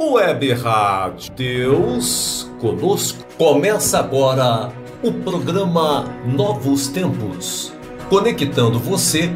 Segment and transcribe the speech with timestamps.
[0.00, 3.24] Web Rádio Deus Conosco.
[3.36, 7.72] Começa agora o programa Novos Tempos,
[8.08, 9.28] conectando você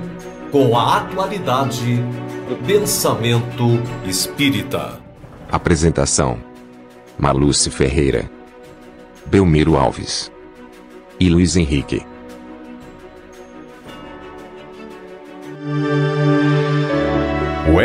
[0.52, 1.96] com a atualidade
[2.48, 3.64] do pensamento
[4.06, 5.00] espírita.
[5.50, 6.38] Apresentação:
[7.18, 8.30] Maluce Ferreira,
[9.26, 10.30] Belmiro Alves
[11.18, 12.11] e Luiz Henrique.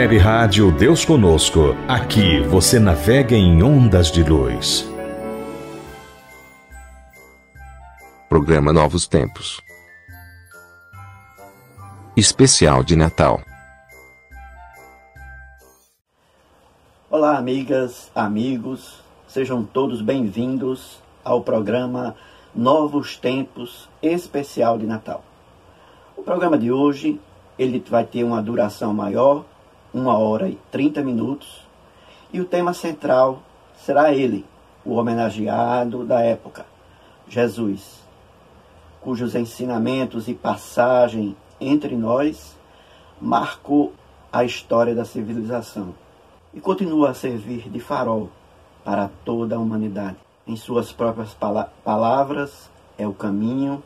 [0.07, 1.75] Web Rádio Deus Conosco.
[1.85, 4.89] Aqui você navega em ondas de luz.
[8.29, 9.59] Programa Novos Tempos.
[12.15, 13.41] Especial de Natal.
[17.09, 22.15] Olá, amigas, amigos, sejam todos bem-vindos ao programa
[22.55, 25.21] Novos Tempos Especial de Natal.
[26.15, 27.19] O programa de hoje
[27.59, 29.43] ele vai ter uma duração maior,
[29.97, 31.65] uma hora e 30 minutos,
[32.31, 33.41] e o tema central
[33.75, 34.45] será ele,
[34.85, 36.65] o homenageado da época,
[37.27, 38.03] Jesus,
[39.01, 42.55] cujos ensinamentos e passagem entre nós
[43.19, 43.93] marcou
[44.31, 45.95] a história da civilização
[46.53, 48.29] e continua a servir de farol
[48.83, 50.17] para toda a humanidade.
[50.45, 53.83] Em suas próprias pala palavras, é o caminho,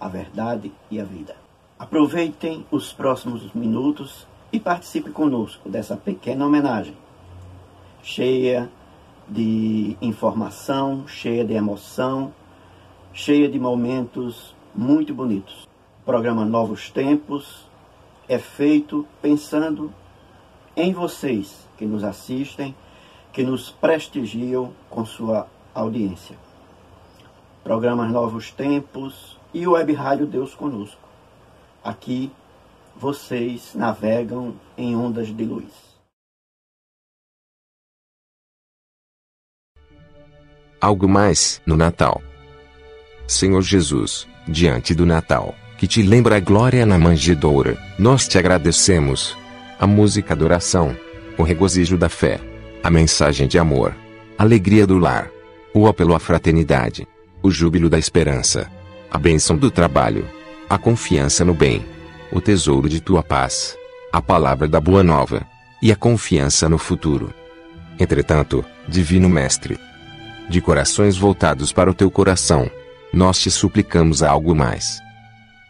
[0.00, 1.36] a verdade e a vida.
[1.78, 6.96] Aproveitem os próximos minutos e participe conosco dessa pequena homenagem,
[8.02, 8.70] cheia
[9.28, 12.32] de informação, cheia de emoção,
[13.12, 15.66] cheia de momentos muito bonitos.
[16.02, 17.66] O programa Novos Tempos
[18.28, 19.92] é feito pensando
[20.76, 22.74] em vocês que nos assistem,
[23.32, 26.36] que nos prestigiam com sua audiência.
[27.64, 31.00] Programas Novos Tempos e Web Rádio Deus Conosco.
[31.82, 32.30] Aqui
[32.98, 35.70] vocês navegam em ondas de luz.
[40.80, 42.22] Algo mais no Natal.
[43.26, 49.36] Senhor Jesus, diante do Natal, que te lembra a glória na manjedoura, nós te agradecemos.
[49.78, 50.96] A música da oração,
[51.36, 52.40] o regozijo da fé,
[52.82, 53.94] a mensagem de amor,
[54.38, 55.30] a alegria do lar,
[55.74, 57.06] o apelo à fraternidade,
[57.42, 58.70] o júbilo da esperança,
[59.10, 60.26] a bênção do trabalho,
[60.68, 61.84] a confiança no bem,
[62.32, 63.76] o tesouro de tua paz,
[64.12, 65.46] a palavra da boa nova,
[65.82, 67.32] e a confiança no futuro.
[67.98, 69.78] Entretanto, Divino Mestre,
[70.48, 72.70] de corações voltados para o teu coração,
[73.12, 75.00] nós te suplicamos algo mais.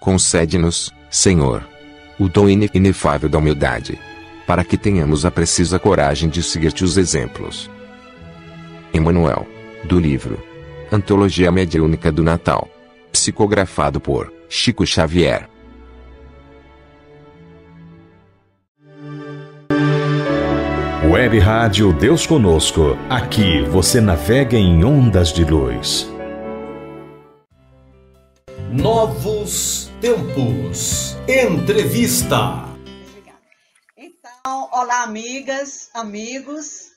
[0.00, 1.66] Concede-nos, Senhor,
[2.18, 3.98] o dom inefável da humildade,
[4.46, 7.70] para que tenhamos a precisa coragem de seguir teus exemplos.
[8.92, 9.46] Emmanuel,
[9.84, 10.42] do livro
[10.90, 12.68] Antologia Mediúnica do Natal,
[13.10, 15.48] psicografado por Chico Xavier.
[21.08, 22.96] Web Rádio Deus Conosco.
[23.08, 26.04] Aqui você navega em ondas de luz.
[28.72, 31.16] Novos Tempos.
[31.28, 32.64] Entrevista.
[33.96, 36.90] Então, olá, amigas, amigos.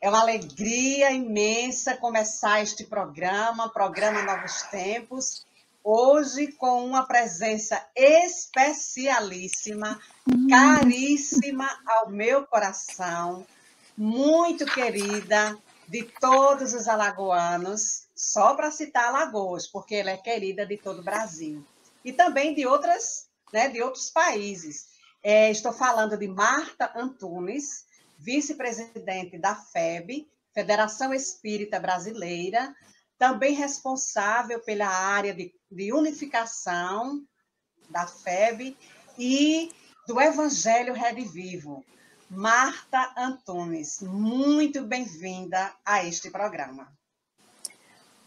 [0.00, 5.46] É uma alegria imensa começar este programa, programa Novos Tempos.
[5.86, 10.00] Hoje com uma presença especialíssima,
[10.48, 13.46] caríssima ao meu coração,
[13.94, 15.54] muito querida
[15.86, 21.04] de todos os alagoanos, só para citar Alagoas, porque ela é querida de todo o
[21.04, 21.62] Brasil.
[22.02, 24.86] E também de outras, né, de outros países.
[25.22, 27.84] É, estou falando de Marta Antunes,
[28.18, 32.74] vice-presidente da FEB, Federação Espírita Brasileira,
[33.18, 37.20] também responsável pela área de, de unificação
[37.90, 38.76] da FEB
[39.18, 39.70] e
[40.06, 41.84] do Evangelho Rede Vivo.
[42.30, 46.86] Marta Antunes, muito bem-vinda a este programa.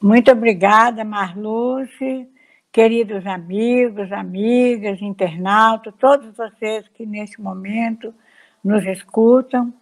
[0.01, 2.29] Muito obrigada, Marluce,
[2.71, 8.13] queridos amigos, amigas, internautas, todos vocês que nesse momento
[8.61, 9.73] nos escutam.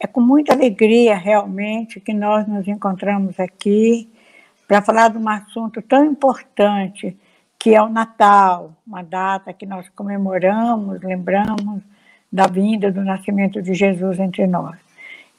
[0.00, 4.10] É com muita alegria, realmente, que nós nos encontramos aqui
[4.66, 7.16] para falar de um assunto tão importante
[7.58, 11.82] que é o Natal, uma data que nós comemoramos, lembramos
[12.30, 14.76] da vinda do nascimento de Jesus entre nós.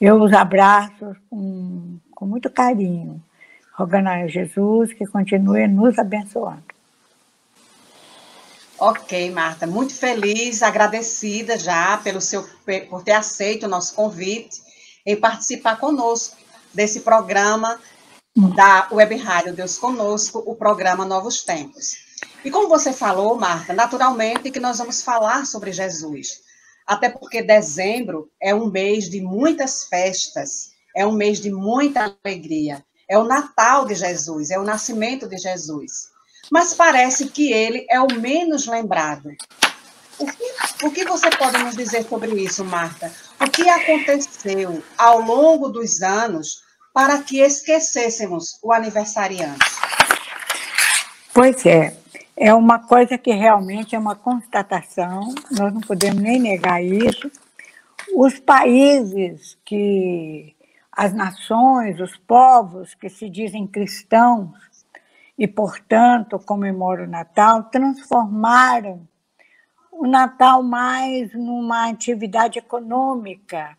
[0.00, 3.22] Eu os abraço com, com muito carinho,
[3.72, 6.62] rogando a Jesus que continue nos abençoando.
[8.80, 12.46] Ok, Marta, muito feliz, agradecida já pelo seu,
[12.88, 14.60] por ter aceito o nosso convite
[15.04, 16.36] em participar conosco
[16.72, 17.78] desse programa
[18.38, 21.96] da Web Rádio Deus Conosco, o programa Novos Tempos.
[22.44, 26.46] E como você falou, Marta, naturalmente que nós vamos falar sobre Jesus.
[26.86, 32.82] até porque dezembro é um mês de muitas festas, é um mês de muita alegria.
[33.08, 36.08] É o Natal de Jesus, é o nascimento de Jesus.
[36.50, 39.30] Mas parece que ele é o menos lembrado.
[40.18, 43.12] O que, o que você pode nos dizer sobre isso, Marta?
[43.40, 49.58] O que aconteceu ao longo dos anos para que esquecêssemos o aniversariante?
[51.32, 51.96] Pois é,
[52.36, 57.30] é uma coisa que realmente é uma constatação, nós não podemos nem negar isso.
[58.14, 60.56] Os países que
[60.90, 64.56] as nações, os povos que se dizem cristãos
[65.38, 69.06] e, portanto, comemoram o Natal, transformaram
[69.92, 73.76] o Natal mais numa atividade econômica,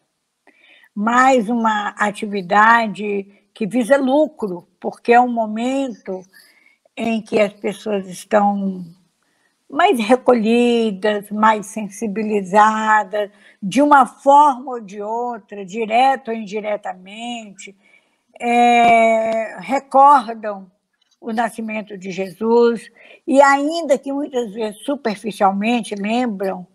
[0.96, 6.22] mais uma atividade que visa lucro, porque é um momento
[6.96, 8.86] em que as pessoas estão
[9.70, 13.30] mais recolhidas, mais sensibilizadas,
[13.62, 17.76] de uma forma ou de outra, direto ou indiretamente,
[18.40, 20.70] é, recordam
[21.22, 22.90] o nascimento de Jesus
[23.28, 26.66] e, ainda que muitas vezes superficialmente lembram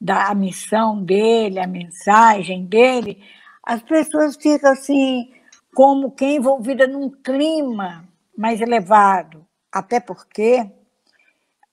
[0.00, 3.22] da missão dele, a mensagem dele,
[3.62, 5.32] as pessoas ficam assim,
[5.74, 8.04] como quem envolvida num clima
[8.36, 10.68] mais elevado, até porque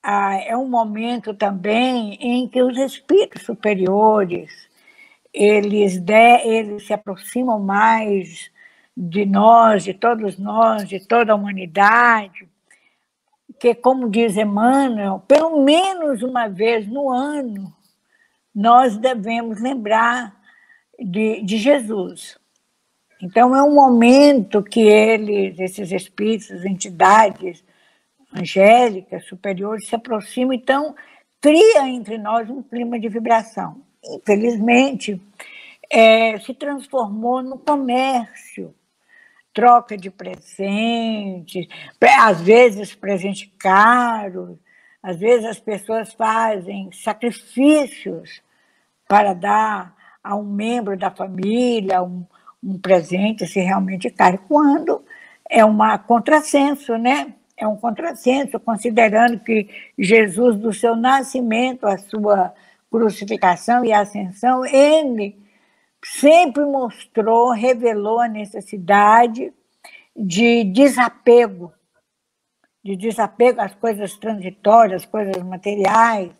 [0.02, 4.70] ah, é um momento também em que os espíritos superiores
[5.32, 8.50] eles, de, eles se aproximam mais
[8.96, 12.48] de nós, de todos nós, de toda a humanidade,
[13.58, 17.72] que, como diz Emmanuel, pelo menos uma vez no ano,
[18.54, 20.39] nós devemos lembrar
[21.00, 22.38] de, de Jesus.
[23.22, 27.62] Então, é um momento que eles, esses espíritos, entidades,
[28.34, 30.94] angélicas, superiores, se aproximam, então
[31.40, 33.82] cria entre nós um clima de vibração.
[34.04, 35.20] Infelizmente,
[35.90, 38.74] é, se transformou no comércio,
[39.52, 41.66] troca de presentes,
[42.00, 44.58] às vezes presente caro,
[45.02, 48.40] às vezes as pessoas fazem sacrifícios
[49.08, 52.24] para dar a um membro da família um,
[52.62, 55.04] um presente, se realmente caro, quando
[55.48, 57.34] é uma contrassenso, né?
[57.60, 59.68] é um contrassenso, considerando que
[59.98, 62.54] Jesus, do seu nascimento, a sua
[62.90, 65.38] crucificação e ascensão, ele
[66.02, 69.52] sempre mostrou, revelou a necessidade
[70.16, 71.72] de desapego,
[72.82, 76.32] de desapego às coisas transitórias, às coisas materiais,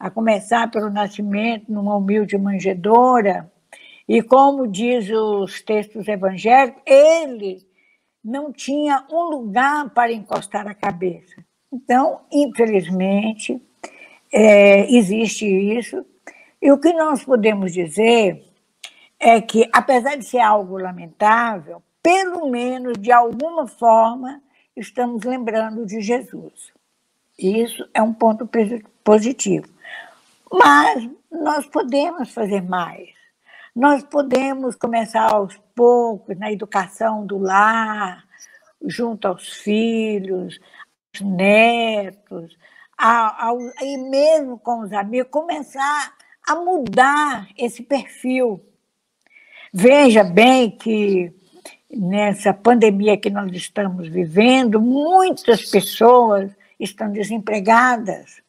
[0.00, 3.52] a começar pelo nascimento numa humilde manjedoura.
[4.08, 7.58] E como diz os textos evangélicos, ele
[8.24, 11.44] não tinha um lugar para encostar a cabeça.
[11.70, 13.62] Então, infelizmente,
[14.32, 16.04] é, existe isso.
[16.60, 18.42] E o que nós podemos dizer
[19.18, 24.42] é que, apesar de ser algo lamentável, pelo menos de alguma forma
[24.74, 26.72] estamos lembrando de Jesus.
[27.38, 28.48] Isso é um ponto
[29.04, 29.66] positivo.
[30.52, 33.10] Mas nós podemos fazer mais.
[33.74, 38.24] Nós podemos começar aos poucos na educação do lar,
[38.84, 40.58] junto aos filhos,
[41.14, 42.58] aos netos,
[42.98, 46.14] ao, e mesmo com os amigos, começar
[46.46, 48.60] a mudar esse perfil.
[49.72, 51.32] Veja bem que
[51.90, 58.42] nessa pandemia que nós estamos vivendo, muitas pessoas estão desempregadas.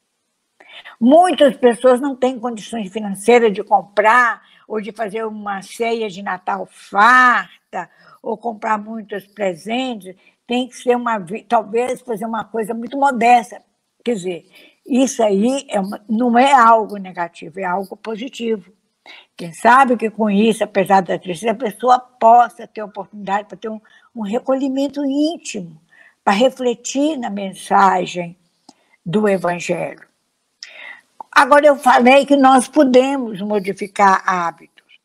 [1.01, 6.67] Muitas pessoas não têm condições financeiras de comprar ou de fazer uma ceia de Natal
[6.69, 7.89] farta,
[8.21, 10.15] ou comprar muitos presentes,
[10.45, 13.63] tem que ser uma, talvez fazer uma coisa muito modesta.
[14.05, 14.45] Quer dizer,
[14.85, 18.71] isso aí é uma, não é algo negativo, é algo positivo.
[19.35, 23.69] Quem sabe que com isso, apesar da tristeza, a pessoa possa ter oportunidade para ter
[23.69, 23.81] um,
[24.15, 25.81] um recolhimento íntimo,
[26.23, 28.37] para refletir na mensagem
[29.03, 30.10] do Evangelho.
[31.33, 34.99] Agora, eu falei que nós podemos modificar hábitos.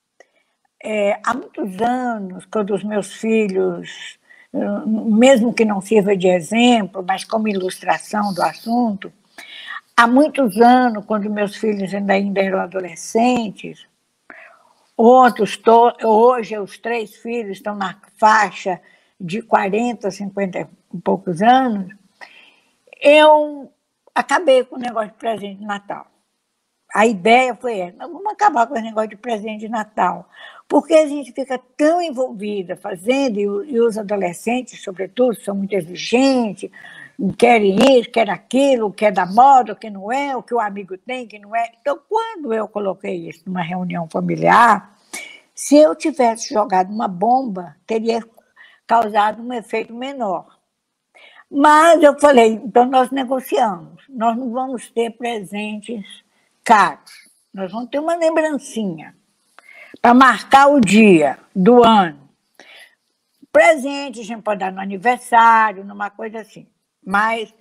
[0.83, 4.18] É, há muitos anos, quando os meus filhos,
[4.52, 9.12] mesmo que não sirva de exemplo, mas como ilustração do assunto,
[9.97, 13.87] há muitos anos, quando meus filhos ainda, ainda eram adolescentes,
[14.97, 18.80] outros, to, hoje os três filhos estão na faixa
[19.18, 21.95] de 40, 50 e poucos anos,
[23.00, 23.73] eu
[24.14, 26.06] acabei com o negócio de presente de Natal
[26.97, 30.26] a ideia foi essa, vamos acabar com esse negócio de presente de Natal,
[30.67, 36.71] porque a gente fica tão envolvida fazendo, e, os adolescentes, sobretudo, são muito exigentes,
[37.37, 40.55] querem isso, querem aquilo, o que é da moda, o que não é, o que
[40.55, 41.71] o amigo tem, o que não é.
[41.79, 44.97] Então, quando eu coloquei isso numa reunião familiar,
[45.55, 48.25] se eu tivesse jogado uma bomba, teria
[48.87, 50.47] causado um efeito menor.
[51.50, 56.25] Mas eu falei, então nós negociamos, nós não vamos ter presentes
[57.55, 59.15] nós vamos ter uma lembrancinha
[60.03, 62.29] para marcar o dia do ano.
[63.53, 66.67] Presente a gente pode dar no aniversário, numa coisa assim.
[67.05, 67.55] Mas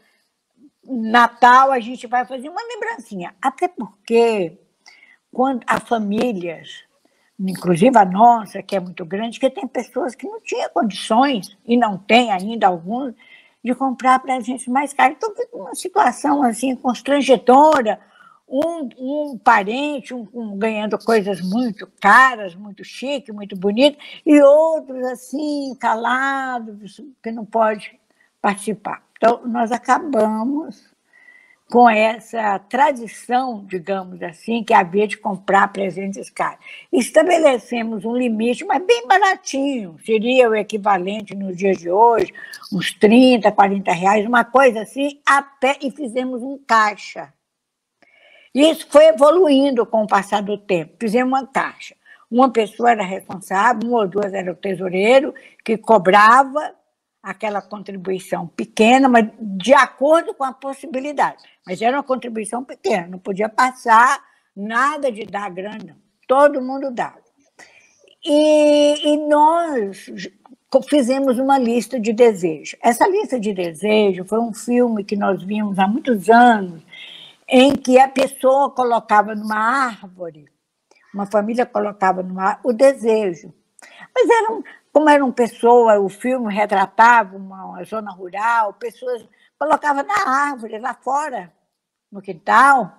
[0.84, 3.36] Natal a gente vai fazer uma lembrancinha.
[3.42, 4.58] Até porque
[5.32, 6.84] quando as famílias,
[7.40, 11.78] inclusive a nossa, que é muito grande, que tem pessoas que não tinham condições, e
[11.78, 13.14] não tem ainda alguns,
[13.64, 15.16] de comprar presentes mais caros.
[15.18, 18.00] Então fica uma situação assim constrangedora
[18.48, 25.04] um, um parente um, um, ganhando coisas muito caras, muito chique, muito bonito, e outros
[25.06, 28.00] assim, calados, que não pode
[28.42, 29.04] participar.
[29.18, 30.94] Então, nós acabamos
[31.68, 36.64] com essa tradição, digamos assim, que havia de comprar presentes caros.
[36.94, 42.32] Estabelecemos um limite, mas bem baratinho, seria o equivalente nos dias de hoje,
[42.72, 47.34] uns 30, 40 reais, uma coisa assim, a pé, e fizemos um caixa
[48.56, 50.96] e isso foi evoluindo com o passar do tempo.
[50.98, 51.94] Fizemos uma caixa.
[52.32, 55.34] Uma pessoa era responsável, uma ou duas era o tesoureiro,
[55.64, 56.74] que cobrava
[57.22, 61.44] aquela contribuição pequena, mas de acordo com a possibilidade.
[61.68, 64.24] Mas era uma contribuição pequena, não podia passar
[64.56, 67.26] nada de dar grana, todo mundo dava.
[68.24, 70.10] E, e nós
[70.90, 72.76] fizemos uma lista de desejos.
[72.82, 76.82] Essa lista de desejos foi um filme que nós vimos há muitos anos,
[77.48, 80.46] em que a pessoa colocava numa árvore,
[81.14, 83.54] uma família colocava numa o desejo.
[84.14, 89.26] Mas eram, como eram pessoas, o filme retratava uma, uma zona rural, pessoas
[89.58, 91.54] colocavam na árvore, lá fora,
[92.12, 92.92] no quintal.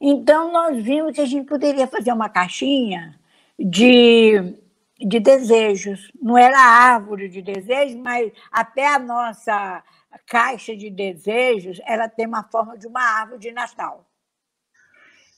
[0.00, 3.18] Então, nós vimos que a gente poderia fazer uma caixinha
[3.58, 4.54] de,
[4.98, 6.10] de desejos.
[6.20, 9.82] Não era árvore de desejos, mas até a nossa
[10.26, 14.04] caixa de desejos, ela tem uma forma de uma árvore de Natal.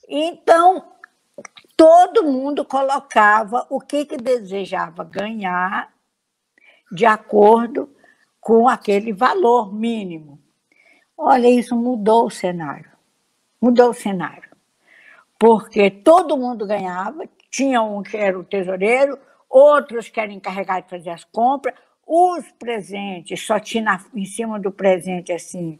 [0.07, 0.93] Então,
[1.77, 5.93] todo mundo colocava o que, que desejava ganhar
[6.91, 7.93] de acordo
[8.39, 10.39] com aquele valor mínimo.
[11.17, 12.91] Olha, isso mudou o cenário.
[13.61, 14.49] Mudou o cenário.
[15.37, 19.19] Porque todo mundo ganhava, tinha um que era o tesoureiro,
[19.49, 21.75] outros que eram encarregados de fazer as compras,
[22.11, 25.77] os presentes, só tinha em cima do presente assim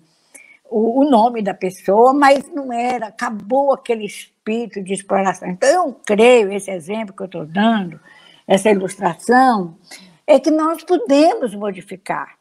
[0.69, 5.49] o, o nome da pessoa, mas não era, acabou aquele espírito de exploração.
[5.49, 7.99] Então, eu creio, esse exemplo que eu estou dando,
[8.47, 9.77] essa ilustração,
[10.27, 12.37] é que nós podemos modificar.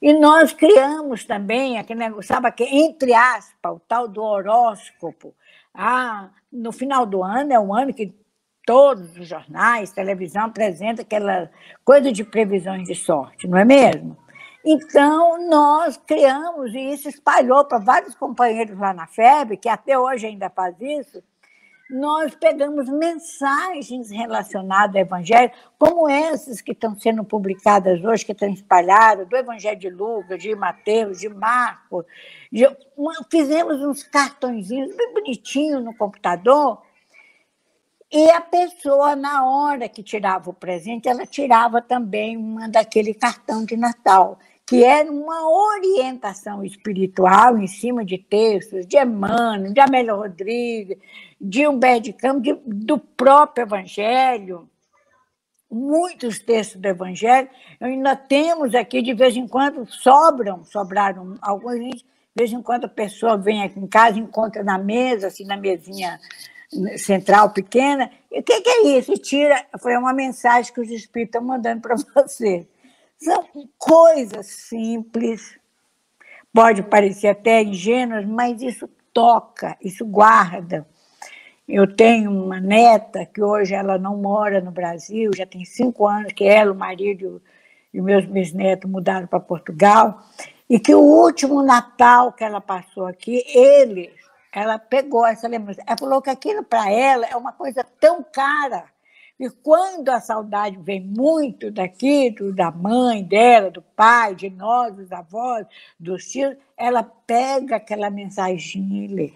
[0.00, 5.34] E nós criamos também aquele sabe, que, entre aspas, o tal do horóscopo.
[5.72, 8.12] Ah, no final do ano é um ano que
[8.64, 11.50] todos os jornais, televisão apresenta aquela
[11.84, 14.16] coisa de previsões de sorte, não é mesmo?
[14.64, 20.26] Então, nós criamos, e isso espalhou para vários companheiros lá na FEB, que até hoje
[20.26, 21.22] ainda faz isso,
[21.90, 28.48] nós pegamos mensagens relacionadas ao Evangelho, como essas que estão sendo publicadas hoje, que estão
[28.48, 32.06] espalhadas, do Evangelho de Lucas, de Mateus, de Marcos.
[32.50, 32.66] De...
[33.30, 36.80] Fizemos uns cartõezinhos bem bonitinhos no computador,
[38.12, 43.64] e a pessoa, na hora que tirava o presente, ela tirava também uma daquele cartão
[43.64, 50.12] de Natal, que era uma orientação espiritual em cima de textos de Emmanuel, de Amélia
[50.12, 50.98] Rodrigues,
[51.40, 54.68] de Humberto de Campos, de, do próprio Evangelho,
[55.70, 57.48] muitos textos do Evangelho.
[57.80, 62.04] Ainda temos aqui, de vez em quando, sobram, sobraram alguns, de
[62.36, 66.20] vez em quando a pessoa vem aqui em casa, encontra na mesa, assim, na mesinha
[66.96, 68.10] central pequena.
[68.30, 69.12] E o que, que, é isso?
[69.12, 69.64] E tira.
[69.80, 72.66] Foi uma mensagem que os espíritos estão mandando para você.
[73.18, 73.46] São
[73.78, 75.56] coisas simples,
[76.52, 80.86] pode parecer até ingênuas, mas isso toca, isso guarda.
[81.68, 86.32] Eu tenho uma neta que hoje ela não mora no Brasil, já tem cinco anos
[86.32, 87.40] que ela, o marido
[87.94, 90.20] e meus bisnetos mudaram para Portugal,
[90.68, 94.10] e que o último Natal que ela passou aqui, eles
[94.52, 95.82] ela pegou essa lembrança.
[95.86, 98.84] Ela falou que aquilo para ela é uma coisa tão cara.
[99.40, 105.10] E quando a saudade vem muito daquilo, da mãe dela, do pai, de nós, dos
[105.10, 105.66] avós,
[105.98, 109.32] dos tios, ela pega aquela mensagem e lê.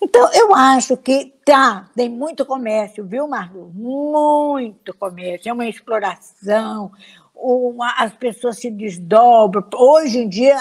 [0.00, 3.72] Então, eu acho que tá, tem muito comércio, viu, Marlu?
[3.74, 6.92] Muito comércio, é uma exploração.
[7.34, 9.68] uma, as pessoas se desdobram.
[9.74, 10.56] Hoje em dia,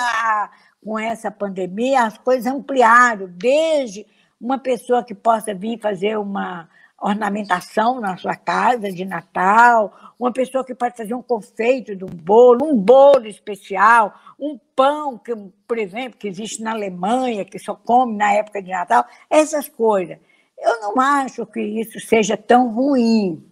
[0.87, 4.07] com essa pandemia, as coisas ampliaram, desde
[4.39, 10.63] uma pessoa que possa vir fazer uma ornamentação na sua casa de Natal, uma pessoa
[10.63, 15.35] que pode fazer um confeito de um bolo, um bolo especial, um pão, que,
[15.67, 20.17] por exemplo, que existe na Alemanha, que só come na época de Natal, essas coisas.
[20.57, 23.45] Eu não acho que isso seja tão ruim,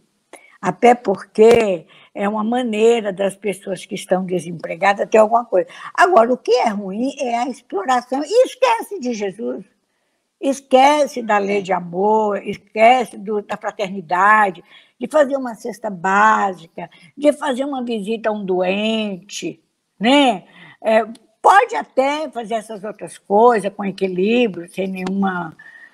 [0.62, 5.68] até porque é uma maneira das pessoas que estão desempregadas ter alguma coisa.
[5.94, 8.24] Agora, o que é ruim é a exploração.
[8.24, 9.66] E esquece de Jesus.
[10.40, 14.64] Esquece da lei de amor, esquece do, da fraternidade,
[14.98, 19.62] de fazer uma cesta básica, de fazer uma visita a um doente,
[20.00, 20.46] né?
[20.82, 21.06] É,
[21.42, 25.22] pode até fazer essas outras coisas com equilíbrio, sem nenhum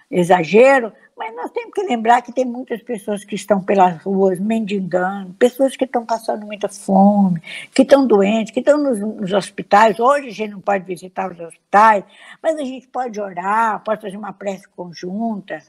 [0.10, 5.32] exagero, mas nós temos que lembrar que tem muitas pessoas que estão pelas ruas mendigando,
[5.36, 7.40] pessoas que estão passando muita fome,
[7.76, 10.00] que estão doentes, que estão nos, nos, hospitais.
[10.00, 12.04] Hoje a gente não pode visitar os hospitais,
[12.42, 15.62] mas a gente pode orar, pode fazer uma prece conjunta,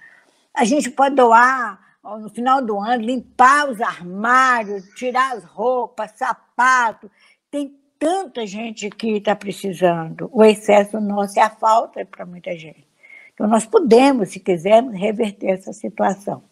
[0.55, 7.11] a gente pode doar no final do ano, limpar os armários, tirar as roupas, sapato.
[7.51, 10.31] Tem tanta gente que está precisando.
[10.33, 12.92] O excesso nosso é a falta para muita gente.
[13.43, 16.45] Então, nós podemos, se quisermos, reverter essa situação.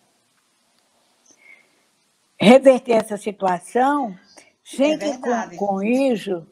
[2.36, 4.18] Reverter essa situação
[4.64, 6.44] sem é que com, com isso,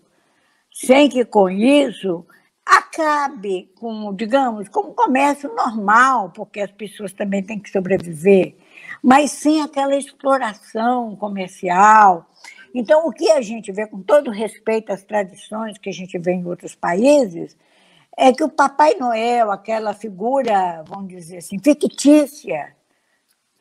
[0.72, 2.24] sem que com isso
[2.64, 8.54] acabe com, digamos, com um comércio normal, porque as pessoas também têm que sobreviver,
[9.02, 12.30] mas sem aquela exploração comercial.
[12.72, 16.30] Então, o que a gente vê, com todo respeito às tradições que a gente vê
[16.30, 17.56] em outros países,
[18.20, 22.74] é que o Papai Noel, aquela figura, vamos dizer assim, fictícia,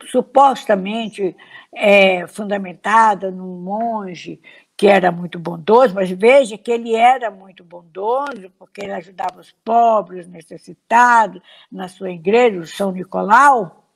[0.10, 1.38] supostamente
[1.72, 4.42] é, fundamentada num monge
[4.76, 9.52] que era muito bondoso, mas veja que ele era muito bondoso, porque ele ajudava os
[9.64, 11.40] pobres, os necessitados,
[11.72, 13.88] na sua igreja, o São Nicolau,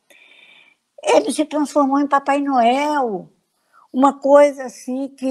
[1.04, 3.32] ele se transformou em Papai Noel,
[3.92, 5.26] uma coisa assim que,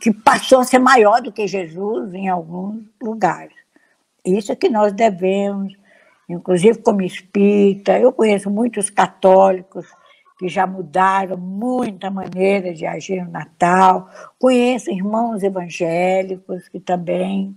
[0.00, 3.54] que passou a ser maior do que Jesus em alguns lugares.
[4.24, 5.74] Isso é que nós devemos,
[6.28, 9.86] inclusive como espírita, eu conheço muitos católicos
[10.38, 17.56] que já mudaram muita maneira de agir no Natal, conheço irmãos evangélicos que também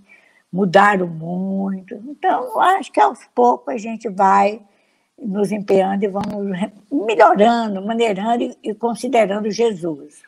[0.50, 1.94] mudaram muito.
[1.94, 4.62] Então, acho que aos poucos a gente vai
[5.18, 6.58] nos empenhando e vamos
[6.90, 10.22] melhorando, maneirando e considerando Jesus.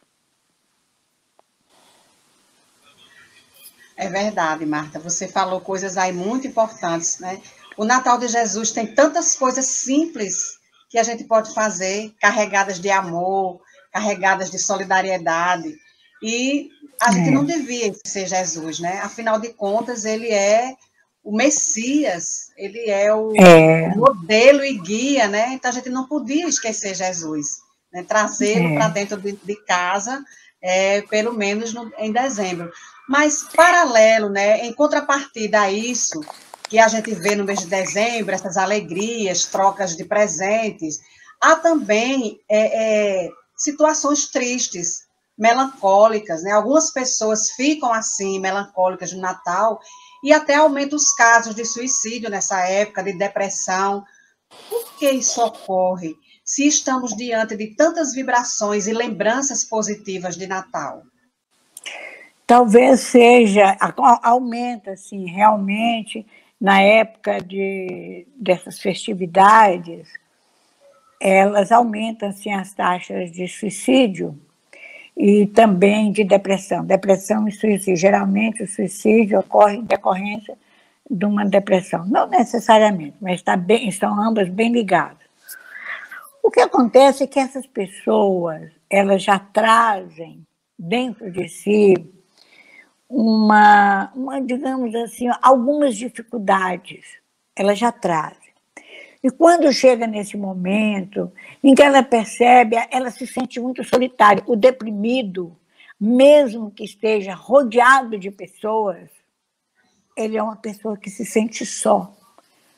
[4.02, 4.98] É verdade, Marta.
[4.98, 7.40] Você falou coisas aí muito importantes, né?
[7.76, 10.58] O Natal de Jesus tem tantas coisas simples
[10.90, 13.60] que a gente pode fazer, carregadas de amor,
[13.92, 15.72] carregadas de solidariedade.
[16.20, 16.68] E
[17.00, 17.12] a é.
[17.12, 18.98] gente não devia ser Jesus, né?
[18.98, 20.74] Afinal de contas, ele é
[21.22, 23.94] o Messias, ele é o é.
[23.94, 25.52] modelo e guia, né?
[25.52, 27.58] Então a gente não podia esquecer Jesus,
[27.92, 28.02] né?
[28.02, 28.74] trazê-lo é.
[28.74, 30.24] para dentro de, de casa,
[30.60, 32.72] é, pelo menos no, em dezembro.
[33.12, 34.64] Mas paralelo, né?
[34.64, 36.18] Em contrapartida a isso
[36.66, 40.98] que a gente vê no mês de dezembro, essas alegrias, trocas de presentes,
[41.38, 45.02] há também é, é, situações tristes,
[45.36, 46.52] melancólicas, né?
[46.52, 49.78] Algumas pessoas ficam assim, melancólicas no Natal
[50.24, 54.02] e até aumenta os casos de suicídio nessa época, de depressão.
[54.70, 56.16] Por que isso ocorre?
[56.42, 61.02] Se estamos diante de tantas vibrações e lembranças positivas de Natal.
[62.52, 63.78] Talvez seja,
[64.22, 66.26] aumenta, assim, realmente,
[66.60, 70.06] na época de, dessas festividades,
[71.18, 74.38] elas aumentam, assim, as taxas de suicídio,
[75.16, 76.84] e também de depressão.
[76.84, 77.96] Depressão e suicídio.
[77.96, 80.54] Geralmente o suicídio ocorre em decorrência
[81.10, 82.04] de uma depressão.
[82.04, 85.26] Não necessariamente, mas está bem, estão ambas bem ligadas.
[86.42, 90.46] O que acontece é que essas pessoas, elas já trazem
[90.78, 91.94] dentro de si
[93.12, 97.04] uma, uma digamos assim, algumas dificuldades.
[97.54, 98.40] Elas já trazem.
[99.22, 101.30] E quando chega nesse momento
[101.62, 104.42] em que ela percebe, ela se sente muito solitária.
[104.46, 105.54] O deprimido,
[106.00, 109.10] mesmo que esteja rodeado de pessoas,
[110.16, 112.12] ele é uma pessoa que se sente só,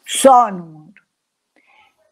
[0.04, 0.94] só no mundo.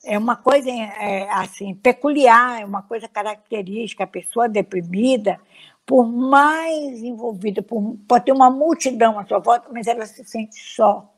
[0.05, 4.05] É uma coisa é, assim peculiar, é uma coisa característica.
[4.05, 5.39] A pessoa deprimida,
[5.87, 10.57] por mais envolvida, por, pode ter uma multidão à sua volta, mas ela se sente
[10.57, 11.13] só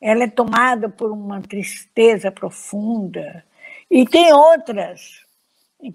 [0.00, 3.44] ela é tomada por uma tristeza profunda.
[3.90, 5.26] E tem outras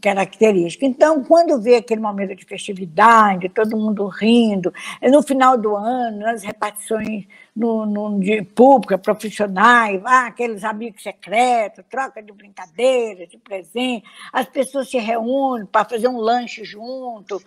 [0.02, 0.86] característica.
[0.86, 6.44] Então, quando vê aquele momento de festividade, todo mundo rindo, no final do ano, nas
[6.44, 14.06] repartições no, no, de pública, profissionais, ah, aqueles amigos secretos, troca de brincadeiras, de presente,
[14.34, 17.42] as pessoas se reúnem para fazer um lanche junto,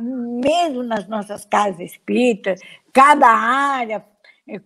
[0.00, 2.60] mesmo nas nossas casas espíritas,
[2.92, 4.04] cada área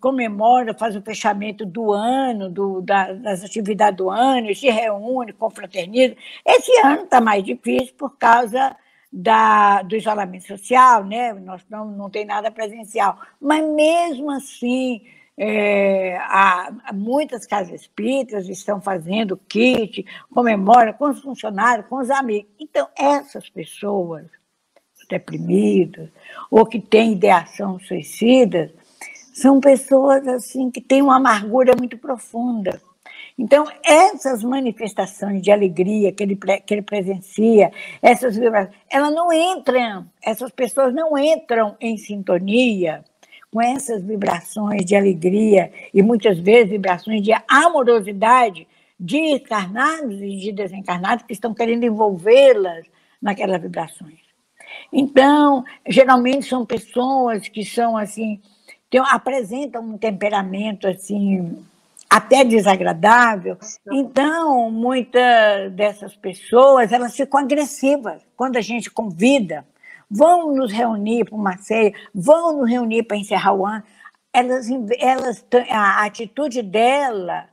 [0.01, 6.17] comemora, faz o fechamento do ano, do, da, das atividades do ano, se reúne, confraterniza.
[6.45, 8.77] Esse ano está mais difícil por causa
[9.13, 11.33] da, do isolamento social, né?
[11.33, 13.19] Nós não, não tem nada presencial.
[13.41, 15.03] Mas mesmo assim,
[15.37, 22.51] é, há, muitas casas espíritas estão fazendo kit, comemora com os funcionários, com os amigos.
[22.59, 24.27] Então, essas pessoas
[25.09, 26.11] deprimidas
[26.51, 28.73] ou que têm ideação suicida,
[29.39, 32.83] são pessoas assim que têm uma amargura muito profunda.
[33.39, 37.71] Então, essas manifestações de alegria que ele, que ele presencia,
[38.03, 43.05] essas vibrações, elas não entram, essas pessoas não entram em sintonia
[43.53, 48.67] com essas vibrações de alegria e muitas vezes vibrações de amorosidade
[48.99, 52.85] de encarnados e de desencarnados que estão querendo envolvê-las
[53.23, 54.19] naquelas vibrações.
[54.93, 58.41] Então, geralmente são pessoas que são assim
[58.91, 61.65] que apresentam um temperamento assim
[62.09, 63.59] até desagradável.
[63.93, 69.67] Então, muitas dessas pessoas elas ficam agressivas quando a gente convida.
[70.11, 73.83] Vão nos reunir para uma ceia, vão nos reunir para encerrar o ano.
[74.33, 77.47] Elas, elas, a atitude dela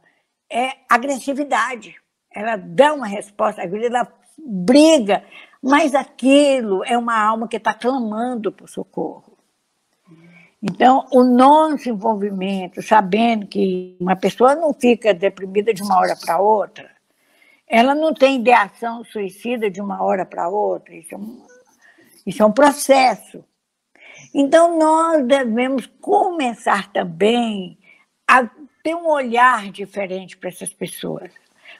[0.49, 1.95] é agressividade.
[2.33, 5.23] Ela dá uma resposta, ela briga,
[5.61, 9.34] mas aquilo é uma alma que está clamando por socorro.
[10.67, 16.39] Então, o nosso envolvimento, sabendo que uma pessoa não fica deprimida de uma hora para
[16.39, 16.89] outra,
[17.67, 21.45] ela não tem ideação suicida de uma hora para outra, isso é, um,
[22.25, 23.43] isso é um processo.
[24.33, 27.77] Então, nós devemos começar também
[28.27, 28.49] a
[28.81, 31.31] ter um olhar diferente para essas pessoas,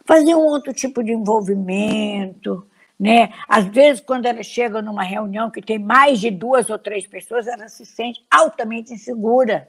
[0.06, 2.64] fazer um outro tipo de envolvimento,
[3.00, 3.34] né?
[3.48, 7.48] Às vezes, quando ela chega numa reunião que tem mais de duas ou três pessoas,
[7.48, 9.68] ela se sente altamente insegura.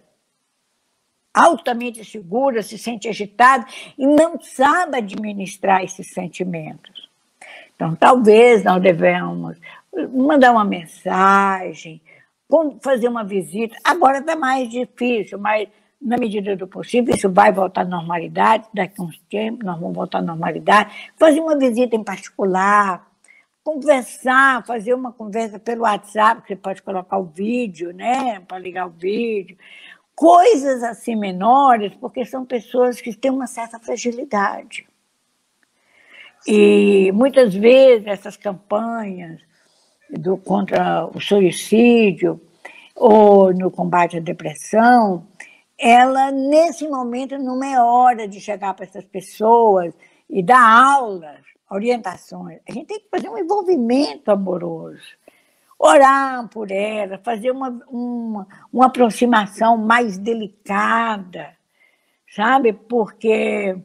[1.34, 3.66] Altamente insegura, se sente agitada
[3.98, 7.10] e não sabe administrar esses sentimentos.
[7.74, 9.58] Então, talvez nós devemos
[10.14, 12.00] mandar uma mensagem,
[12.80, 13.76] fazer uma visita.
[13.84, 15.68] Agora está mais difícil, mas
[16.00, 19.94] na medida do possível, isso vai voltar à normalidade, daqui a uns tempos nós vamos
[19.94, 21.12] voltar à normalidade.
[21.18, 23.06] Fazer uma visita em particular,
[23.66, 28.90] conversar, fazer uma conversa pelo WhatsApp, você pode colocar o vídeo, né, para ligar o
[28.90, 29.58] vídeo.
[30.14, 34.86] Coisas assim menores, porque são pessoas que têm uma certa fragilidade.
[36.46, 39.40] E muitas vezes essas campanhas
[40.08, 42.40] do, contra o suicídio
[42.94, 45.26] ou no combate à depressão,
[45.76, 49.92] ela, nesse momento, não é hora de chegar para essas pessoas
[50.30, 52.60] e dar aulas orientações.
[52.68, 55.02] A gente tem que fazer um envolvimento amoroso,
[55.78, 61.50] orar por ela, fazer uma, uma, uma aproximação mais delicada,
[62.34, 62.72] sabe?
[62.72, 63.76] Porque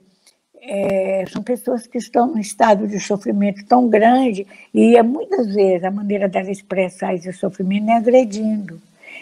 [0.62, 5.84] é, são pessoas que estão num estado de sofrimento tão grande e é, muitas vezes
[5.84, 8.80] a maneira dela expressar esse sofrimento é agredindo.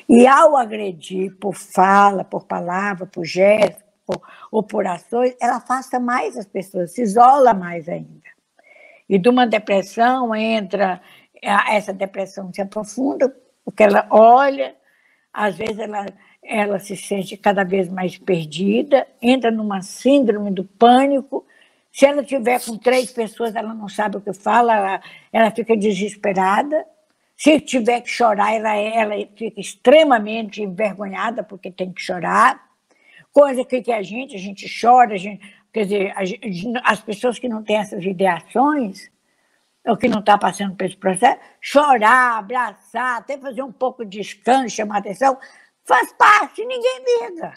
[0.07, 5.99] E ao agredir por fala, por palavra, por gesto, por, ou por ações, ela afasta
[5.99, 8.18] mais as pessoas, se isola mais ainda.
[9.09, 11.01] E de uma depressão entra,
[11.41, 14.75] essa depressão se aprofunda, porque ela olha,
[15.33, 16.05] às vezes ela,
[16.43, 21.45] ela se sente cada vez mais perdida, entra numa síndrome do pânico.
[21.91, 25.01] Se ela tiver com três pessoas, ela não sabe o que fala, ela,
[25.33, 26.85] ela fica desesperada.
[27.35, 32.69] Se tiver que chorar, ela, ela fica extremamente envergonhada porque tem que chorar.
[33.31, 35.41] Coisa que, que a gente, a gente chora, a gente,
[35.71, 36.13] Quer dizer,
[36.83, 39.09] as pessoas que não têm essas ideações,
[39.85, 44.05] ou que não estão tá passando por esse processo, chorar, abraçar, até fazer um pouco
[44.05, 45.37] de descanso, chamar atenção,
[45.85, 47.53] faz parte, ninguém liga.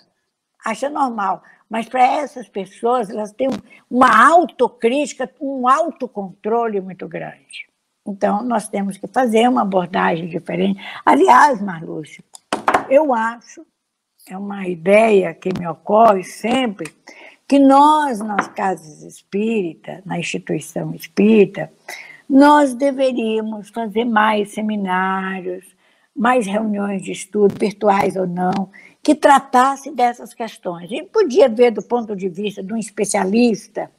[0.64, 1.42] Acha normal.
[1.68, 3.48] Mas para essas pessoas, elas têm
[3.90, 7.66] uma autocrítica, um autocontrole muito grande.
[8.06, 10.80] Então, nós temos que fazer uma abordagem diferente.
[11.04, 12.22] Aliás, Marlúcia,
[12.88, 13.64] eu acho,
[14.28, 16.92] é uma ideia que me ocorre sempre,
[17.52, 21.70] que nós, nas casas espíritas, na instituição espírita,
[22.26, 25.62] nós deveríamos fazer mais seminários,
[26.16, 28.70] mais reuniões de estudo, virtuais ou não,
[29.02, 30.90] que tratasse dessas questões.
[30.90, 33.90] E podia ver do ponto de vista de um especialista,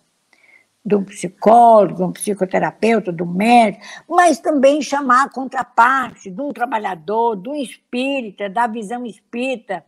[0.84, 7.50] do psicólogo, um psicoterapeuta, do médico, mas também chamar a contraparte de um trabalhador, de
[7.50, 9.86] um espírita, da visão espírita,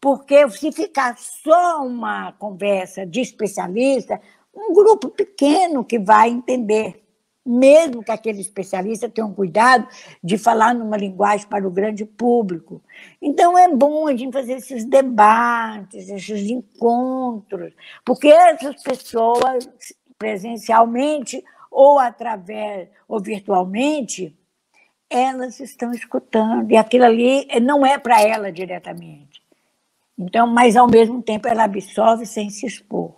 [0.00, 4.20] porque se ficar só uma conversa de especialista,
[4.54, 7.02] um grupo pequeno que vai entender,
[7.44, 9.86] mesmo que aquele especialista tenha um cuidado
[10.22, 12.82] de falar numa linguagem para o grande público.
[13.22, 17.72] Então é bom a gente fazer esses debates, esses encontros,
[18.04, 19.68] porque essas pessoas
[20.18, 24.36] presencialmente ou através ou virtualmente,
[25.08, 29.25] elas estão escutando e aquilo ali não é para ela diretamente.
[30.18, 33.12] Então, mas ao mesmo tempo ela absorve sem se expor.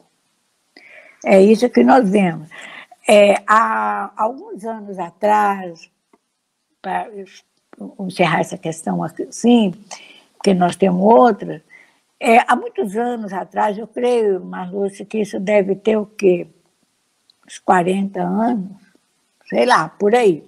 [1.25, 2.49] É isso que nós vemos.
[3.07, 5.91] É, há alguns anos atrás,
[6.83, 7.09] para
[8.01, 9.73] encerrar essa questão assim,
[10.35, 11.63] porque nós temos outra,
[12.21, 16.49] é, há muitos anos atrás, eu creio, Marlúcia, que isso deve ter o quê?
[17.47, 18.73] Uns 40 anos,
[19.49, 20.45] sei lá, por aí.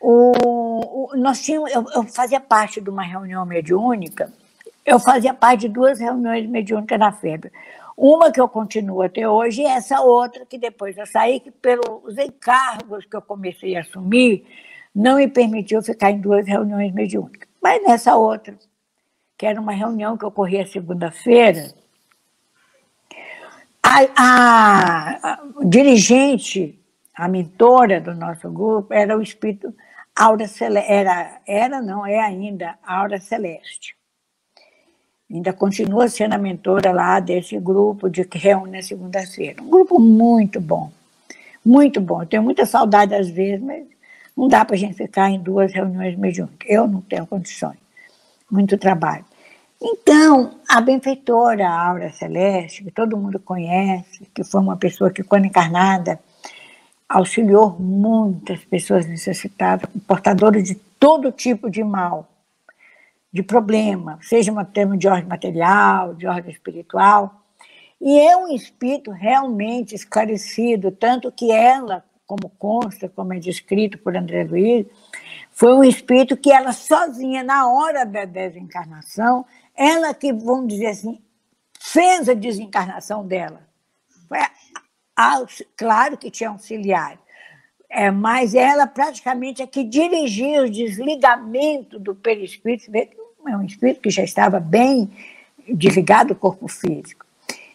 [0.00, 4.32] O, o, nós tínhamos, eu, eu fazia parte de uma reunião mediúnica
[4.88, 7.52] eu fazia parte de duas reuniões mediúnicas na FEB.
[7.94, 12.16] Uma que eu continuo até hoje e essa outra que depois eu saí, que pelos
[12.16, 14.46] encargos que eu comecei a assumir,
[14.94, 17.46] não me permitiu ficar em duas reuniões mediúnicas.
[17.62, 18.56] Mas nessa outra,
[19.36, 21.74] que era uma reunião que ocorria segunda-feira,
[23.82, 26.80] a, a, a, dirigente,
[27.14, 29.74] a mentora do nosso grupo, era o espírito
[30.16, 33.97] Aura Celeste, era, era, não, é ainda, Aura Celeste
[35.30, 39.62] ainda continua sendo a mentora lá desse grupo de que reúne segunda-feira.
[39.62, 40.90] Um grupo muito bom,
[41.64, 42.22] muito bom.
[42.22, 43.84] Eu tenho muita saudade às vezes, mas
[44.36, 46.68] não dá para a gente ficar em duas reuniões mediúnicas.
[46.68, 47.78] Eu não tenho condições.
[48.50, 49.24] Muito trabalho.
[49.80, 55.44] Então, a benfeitora Aura Celeste, que todo mundo conhece, que foi uma pessoa que, quando
[55.44, 56.18] encarnada,
[57.08, 62.28] auxiliou muitas pessoas necessitadas, portadoras de todo tipo de mal,
[63.32, 67.44] de problema, seja um termo de ordem material, de ordem espiritual.
[68.00, 74.16] E é um espírito realmente esclarecido, tanto que ela, como consta, como é descrito por
[74.16, 74.86] André Luiz,
[75.50, 81.20] foi um espírito que ela sozinha, na hora da desencarnação, ela que, vamos dizer assim,
[81.80, 83.68] fez a desencarnação dela.
[84.28, 84.38] Foi,
[85.76, 87.18] claro que tinha auxiliar,
[87.90, 94.10] é, mas ela praticamente é que dirigia o desligamento do perispírito, é um espírito que
[94.10, 95.10] já estava bem
[95.66, 97.26] desligado do corpo físico.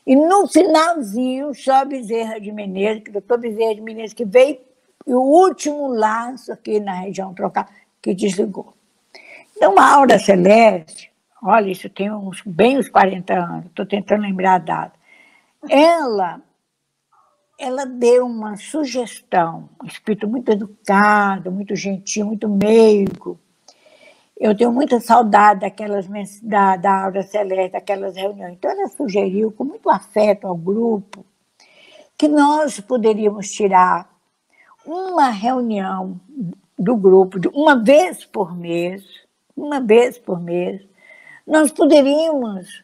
[0.05, 4.59] E no finalzinho, só Bezerra de Menezes, que o doutor Bezerra de Menezes, que veio,
[5.07, 7.69] e o último laço aqui na região trocar,
[8.01, 8.73] que desligou.
[9.55, 14.55] Então, a aura celeste, olha, isso tem uns, bem uns 40 anos, estou tentando lembrar
[14.55, 14.93] a data.
[15.69, 16.41] Ela
[17.59, 23.39] ela deu uma sugestão, um espírito muito educado, muito gentil, muito meigo.
[24.37, 26.07] Eu tenho muita saudade daquelas
[26.41, 28.53] da, da Aura Celeste, daquelas reuniões.
[28.53, 31.25] Então, ela sugeriu, com muito afeto ao grupo,
[32.17, 34.09] que nós poderíamos tirar
[34.85, 36.19] uma reunião
[36.77, 39.03] do grupo, de uma vez por mês,
[39.55, 40.81] uma vez por mês,
[41.45, 42.82] nós poderíamos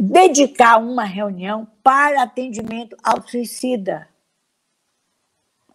[0.00, 4.08] dedicar uma reunião para atendimento ao suicida.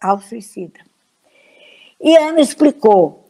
[0.00, 0.80] Ao suicida.
[2.00, 3.26] E Ana explicou,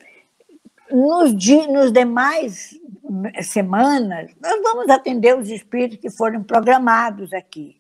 [0.91, 1.33] nos,
[1.69, 2.79] nos demais
[3.43, 7.77] semanas, nós vamos atender os espíritos que foram programados aqui.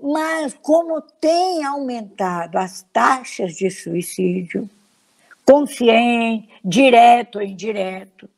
[0.00, 4.68] Mas como tem aumentado as taxas de suicídio,
[5.44, 8.28] consciente, direto ou indireto,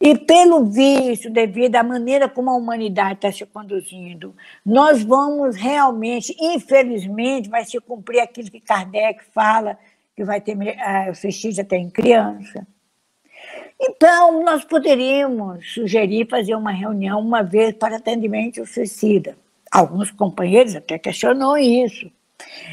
[0.00, 4.34] e, pelo visto, devido à maneira como a humanidade está se conduzindo,
[4.64, 9.78] nós vamos realmente, infelizmente, vai se cumprir aquilo que Kardec fala,
[10.16, 12.66] que vai ter uh, suicídio até em criança.
[13.78, 19.36] Então, nós poderíamos sugerir fazer uma reunião uma vez para atendimento ao suicida.
[19.70, 22.10] Alguns companheiros até questionou isso.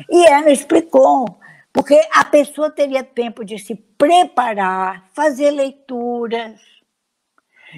[0.09, 1.37] E ela explicou,
[1.73, 6.76] porque a pessoa teria tempo de se preparar, fazer leituras,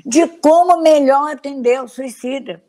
[0.05, 2.63] de como melhor atender o suicida.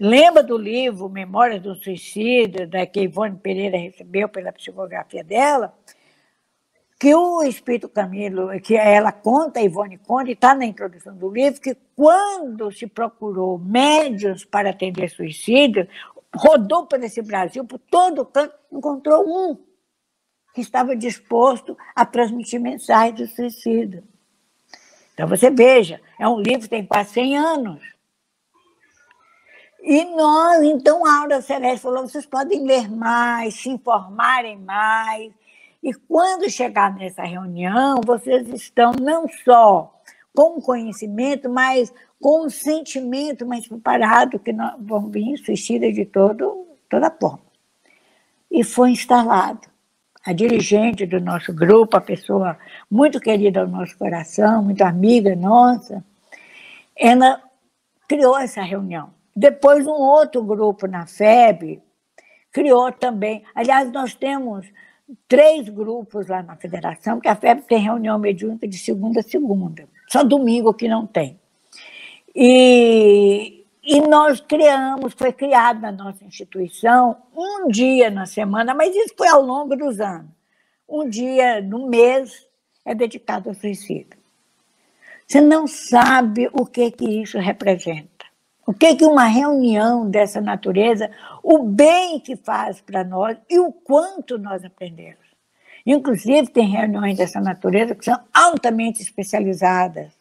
[0.00, 5.76] Lembra do livro Memórias do Suicida, da que Ivone Pereira recebeu pela psicografia dela?
[6.98, 11.60] Que o Espírito Camilo, que ela conta, Ivone conta, e está na introdução do livro,
[11.60, 15.86] que quando se procurou médios para atender suicídio,
[16.34, 19.58] rodou por esse Brasil, por todo canto, encontrou um
[20.54, 24.02] que estava disposto a transmitir mensagens do suicídio.
[25.14, 27.90] Então você veja, é um livro que tem quase 100 anos.
[29.82, 35.32] E nós, então, a Aura Celeste falou: vocês podem ler mais, se informarem mais.
[35.82, 39.94] E quando chegar nessa reunião, vocês estão não só
[40.34, 47.10] com conhecimento, mas com um sentimento mais preparado, que vamos vir suicida de todo, toda
[47.10, 47.40] forma.
[48.50, 49.68] E foi instalado.
[50.24, 52.58] A dirigente do nosso grupo, a pessoa
[52.90, 56.04] muito querida ao nosso coração, muito amiga nossa,
[56.96, 57.42] ela
[58.06, 59.10] criou essa reunião.
[59.34, 61.80] Depois, um outro grupo na FEB
[62.52, 63.42] criou também.
[63.54, 64.66] Aliás, nós temos
[65.26, 69.88] três grupos lá na federação, porque a FEB tem reunião mediúnica de segunda a segunda.
[70.08, 71.38] Só domingo que não tem.
[72.34, 79.14] E, e nós criamos, foi criado na nossa instituição um dia na semana, mas isso
[79.16, 80.30] foi ao longo dos anos.
[80.88, 82.46] Um dia no mês
[82.84, 84.18] é dedicado ao suicídio.
[85.26, 88.26] Você não sabe o que, que isso representa.
[88.66, 91.10] O que, que uma reunião dessa natureza,
[91.42, 95.26] o bem que faz para nós e o quanto nós aprendemos.
[95.86, 100.12] Inclusive, tem reuniões dessa natureza que são altamente especializadas,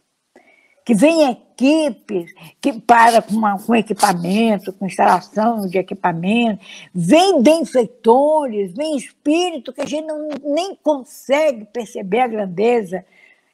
[0.89, 8.73] que vêm equipes que para com, uma, com equipamento, com instalação de equipamento, vem benfeitores,
[8.73, 13.06] vem espírito que a gente não, nem consegue perceber a grandeza.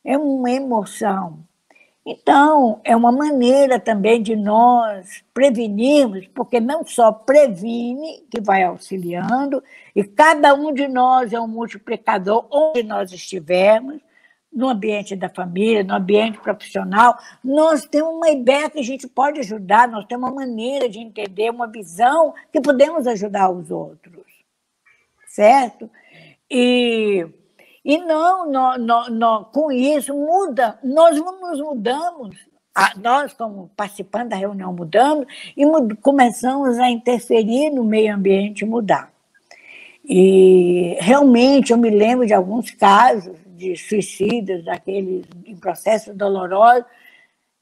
[0.02, 1.40] É uma emoção.
[2.06, 9.62] Então, é uma maneira também de nós prevenirmos, porque não só previne, que vai auxiliando,
[9.94, 14.00] e cada um de nós é um multiplicador onde nós estivermos,
[14.56, 19.42] no ambiente da família, no ambiente profissional, nós temos uma ideia que a gente pode
[19.42, 24.24] ajudar, nós temos uma maneira de entender, uma visão que podemos ajudar os outros,
[25.28, 25.90] certo?
[26.50, 27.28] E
[27.86, 32.36] e não, não, não, não, com isso muda, nós nos mudamos,
[32.98, 35.64] nós, como participantes da reunião, mudamos e
[36.02, 39.14] começamos a interferir no meio ambiente mudar.
[40.04, 46.86] E realmente eu me lembro de alguns casos de suicidas, daqueles em processos dolorosos,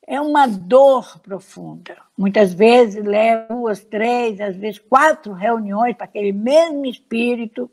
[0.06, 1.96] é uma dor profunda.
[2.18, 7.70] Muitas vezes leva duas, três, às vezes quatro reuniões para aquele mesmo espírito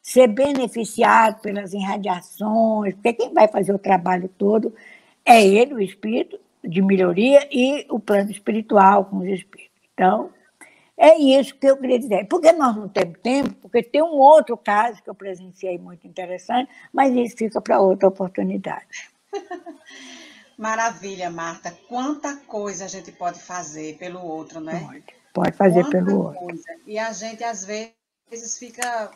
[0.00, 4.74] ser beneficiado pelas irradiações, porque quem vai fazer o trabalho todo
[5.24, 9.72] é ele, o espírito de melhoria, e o plano espiritual com os espíritos.
[9.92, 10.30] Então,
[10.96, 12.26] é isso que eu queria dizer.
[12.28, 16.70] Porque nós não temos tempo, porque tem um outro caso que eu presenciei muito interessante,
[16.92, 19.10] mas isso fica para outra oportunidade.
[20.56, 21.76] Maravilha, Marta.
[21.88, 24.80] Quanta coisa a gente pode fazer pelo outro, né?
[24.80, 26.40] Pode, pode fazer Quanta pelo outro.
[26.40, 26.64] Coisa.
[26.86, 29.10] E a gente, às vezes, fica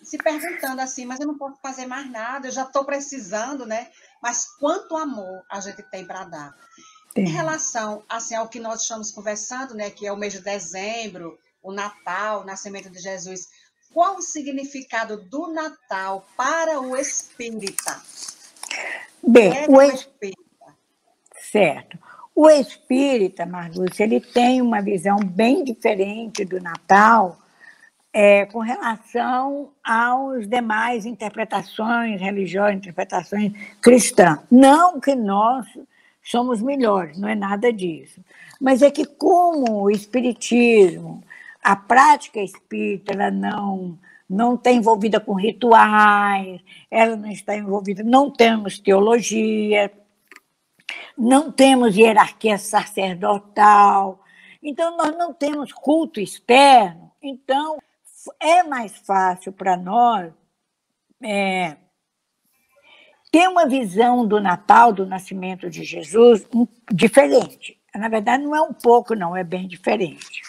[0.00, 3.88] se perguntando assim, mas eu não posso fazer mais nada, eu já estou precisando, né?
[4.22, 6.54] Mas quanto amor a gente tem para dar.
[7.16, 11.38] Em relação assim, ao que nós estamos conversando, né, que é o mês de dezembro,
[11.62, 13.48] o Natal, o nascimento de Jesus,
[13.92, 18.00] qual o significado do Natal para o espírita?
[19.22, 20.42] Bem, é o espírita.
[21.50, 21.98] Certo.
[22.34, 27.38] O espírita, Marlúcia, ele tem uma visão bem diferente do Natal,
[28.10, 34.40] é, com relação aos demais interpretações religiosas, interpretações cristãs.
[34.50, 35.66] Não que nós
[36.22, 38.24] somos melhores, não é nada disso.
[38.60, 41.22] Mas é que como o espiritismo,
[41.62, 48.30] a prática espírita, ela não não está envolvida com rituais, ela não está envolvida, não
[48.30, 49.92] temos teologia,
[51.18, 54.24] não temos hierarquia sacerdotal,
[54.62, 57.78] então nós não temos culto externo, então
[58.40, 60.32] é mais fácil para nós
[61.22, 61.76] é,
[63.32, 66.46] ter uma visão do Natal, do nascimento de Jesus,
[66.92, 67.78] diferente.
[67.94, 70.42] Na verdade, não é um pouco, não, é bem diferente.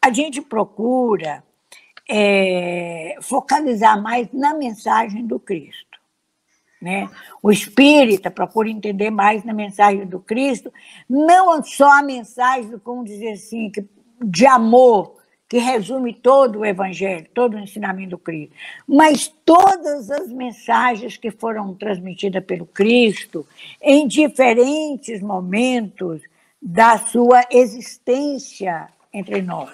[0.00, 1.44] A gente procura
[2.08, 6.00] é, focalizar mais na mensagem do Cristo.
[6.80, 7.10] Né?
[7.42, 10.72] O espírita procura entender mais na mensagem do Cristo,
[11.06, 13.70] não só a mensagem, como dizer assim,
[14.24, 15.19] de amor,
[15.50, 18.54] que resume todo o Evangelho, todo o ensinamento do Cristo,
[18.86, 23.44] mas todas as mensagens que foram transmitidas pelo Cristo
[23.82, 26.22] em diferentes momentos
[26.62, 29.72] da sua existência entre nós.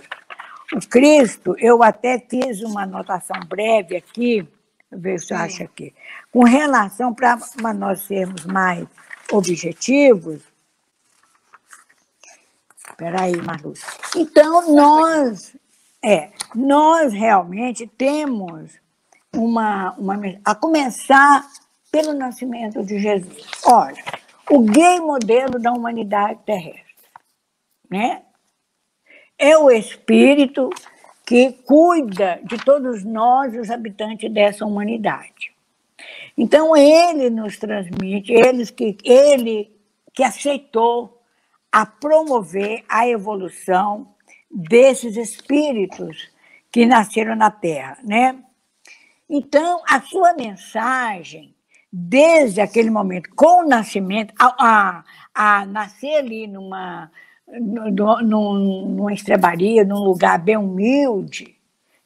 [0.72, 4.48] O Cristo, eu até fiz uma anotação breve aqui,
[4.90, 5.92] ver se acha aqui,
[6.32, 7.38] com relação para
[7.74, 8.86] nós sermos mais
[9.30, 10.40] objetivos.
[12.88, 13.74] Espera aí, Maru.
[14.16, 15.54] Então, nós
[16.06, 18.78] é, nós realmente temos
[19.34, 20.14] uma, uma.
[20.44, 21.44] a começar
[21.90, 23.46] pelo nascimento de Jesus.
[23.64, 24.02] Olha,
[24.50, 26.84] o gay modelo da humanidade terrestre.
[27.90, 28.22] Né?
[29.38, 30.70] é o Espírito
[31.24, 35.52] que cuida de todos nós, os habitantes dessa humanidade.
[36.36, 39.74] Então, ele nos transmite, eles que, ele
[40.14, 41.20] que aceitou
[41.72, 44.14] a promover a evolução
[44.50, 46.30] desses espíritos
[46.70, 48.38] que nasceram na Terra, né?
[49.28, 51.54] Então, a sua mensagem,
[51.92, 55.04] desde aquele momento, com o nascimento, a, a,
[55.60, 57.10] a nascer ali numa,
[57.48, 61.56] numa estrebaria, num lugar bem humilde,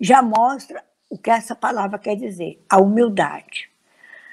[0.01, 3.69] já mostra o que essa palavra quer dizer, a humildade.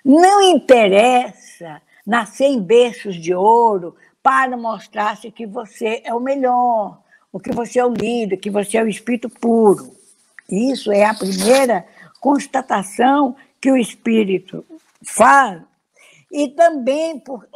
[0.05, 7.01] Não interessa nascer em berços de ouro para mostrar-se que você é o melhor,
[7.31, 9.95] o que você é o líder, que você é o espírito puro.
[10.49, 11.85] Isso é a primeira
[12.19, 14.65] constatação que o espírito
[15.03, 15.61] faz
[16.31, 17.47] e também por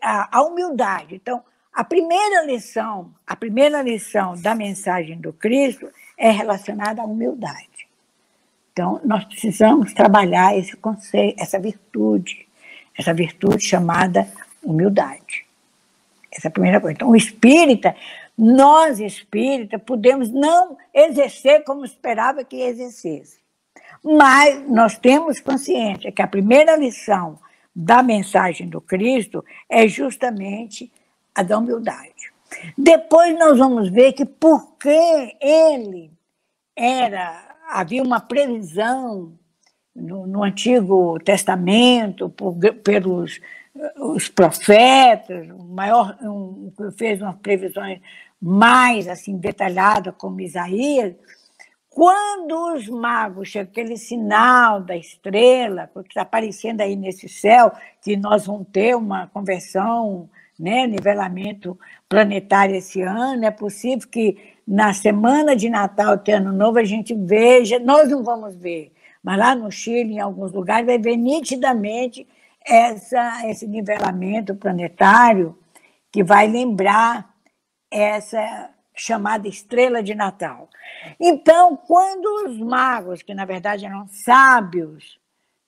[0.00, 1.14] a humildade.
[1.16, 1.42] Então,
[1.72, 7.88] a primeira lição, a primeira lição da mensagem do Cristo é relacionada à humildade.
[8.72, 12.46] Então, nós precisamos trabalhar esse conceito, essa virtude,
[12.96, 14.26] essa virtude chamada
[14.62, 15.46] humildade.
[16.30, 16.94] Essa é a primeira coisa.
[16.94, 17.94] Então, o espírita,
[18.44, 23.38] nós espírita, podemos não exercer como esperava que exercesse.
[24.02, 27.38] Mas nós temos consciência que a primeira lição
[27.72, 30.92] da mensagem do Cristo é justamente
[31.32, 32.32] a da humildade.
[32.76, 36.10] Depois nós vamos ver que porque ele
[36.74, 39.38] era havia uma previsão
[39.94, 43.40] no, no Antigo Testamento por, pelos
[43.96, 48.00] os profetas, o maior um, fez umas previsões
[48.42, 51.14] mais assim detalhadas como Isaías,
[51.88, 57.70] quando os magos chegam, aquele sinal da estrela, porque está aparecendo aí nesse céu,
[58.02, 60.28] que nós vamos ter uma conversão
[60.58, 61.78] né, nivelamento
[62.08, 64.36] planetário esse ano, é possível que
[64.66, 69.38] na semana de Natal, de Ano Novo, a gente veja, nós não vamos ver, mas
[69.38, 72.26] lá no Chile, em alguns lugares, vai ver nitidamente
[72.64, 75.56] essa, esse nivelamento planetário
[76.10, 77.31] que vai lembrar
[77.92, 80.68] essa chamada estrela de Natal.
[81.20, 85.18] Então, quando os magos, que na verdade eram sábios,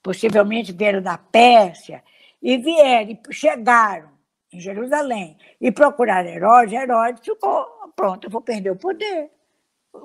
[0.03, 2.03] possivelmente vieram da Pérsia,
[2.43, 4.11] e vieram, chegaram
[4.53, 7.67] em Jerusalém, e procurar Herodes, Herodes ficou,
[7.97, 9.31] pronto, eu vou perder o poder.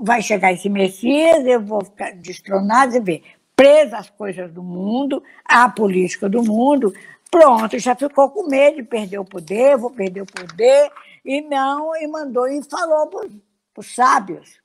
[0.01, 3.23] Vai chegar esse Messias, eu vou ficar destronado e ver.
[3.55, 6.93] Presa às coisas do mundo, à política do mundo,
[7.29, 10.89] pronto, já ficou com medo de perder o poder, vou perder o poder,
[11.29, 13.29] e não, e mandou e falou para
[13.77, 14.59] os sábios.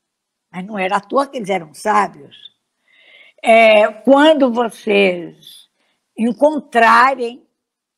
[0.50, 2.34] Mas não era à toa que eles eram sábios.
[3.42, 5.68] É, quando vocês
[6.16, 7.46] encontrarem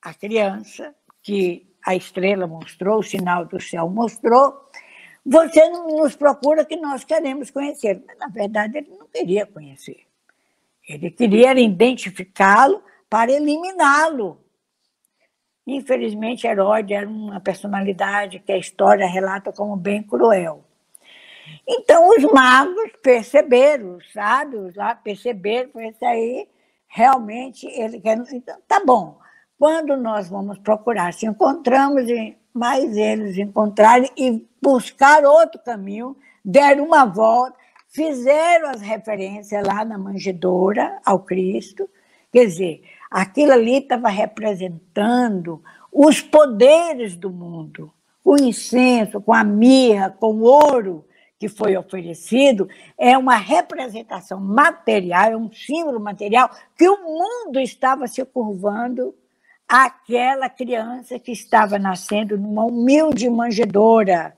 [0.02, 0.92] a criança
[1.22, 4.68] que a estrela mostrou, o sinal do céu mostrou,
[5.24, 8.02] você nos procura que nós queremos conhecer.
[8.04, 10.00] Mas, na verdade, ele não queria conhecer.
[10.88, 14.44] Ele queria identificá-lo para eliminá-lo.
[15.66, 20.64] Infelizmente, Herodes era uma personalidade que a história relata como bem cruel.
[21.66, 26.48] Então, os magos perceberam, os sábios lá perceberam, foi isso aí,
[26.86, 28.16] realmente, ele quer.
[28.32, 29.18] Então, tá bom,
[29.58, 32.04] quando nós vamos procurar, se encontramos,
[32.52, 37.56] mais eles encontrarem e buscar outro caminho, deram uma volta,
[37.88, 41.88] fizeram as referências lá na manjedoura ao Cristo,
[42.32, 42.82] quer dizer,
[43.16, 47.90] aquilo ali estava representando os poderes do mundo,
[48.22, 51.02] o incenso, com a mirra, com o ouro
[51.38, 58.06] que foi oferecido, é uma representação material, é um símbolo material que o mundo estava
[58.06, 59.14] se curvando
[59.66, 64.36] aquela criança que estava nascendo numa humilde manjedoura,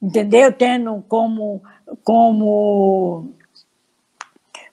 [0.00, 0.50] entendeu?
[0.50, 1.62] Tendo como,
[2.02, 3.34] como,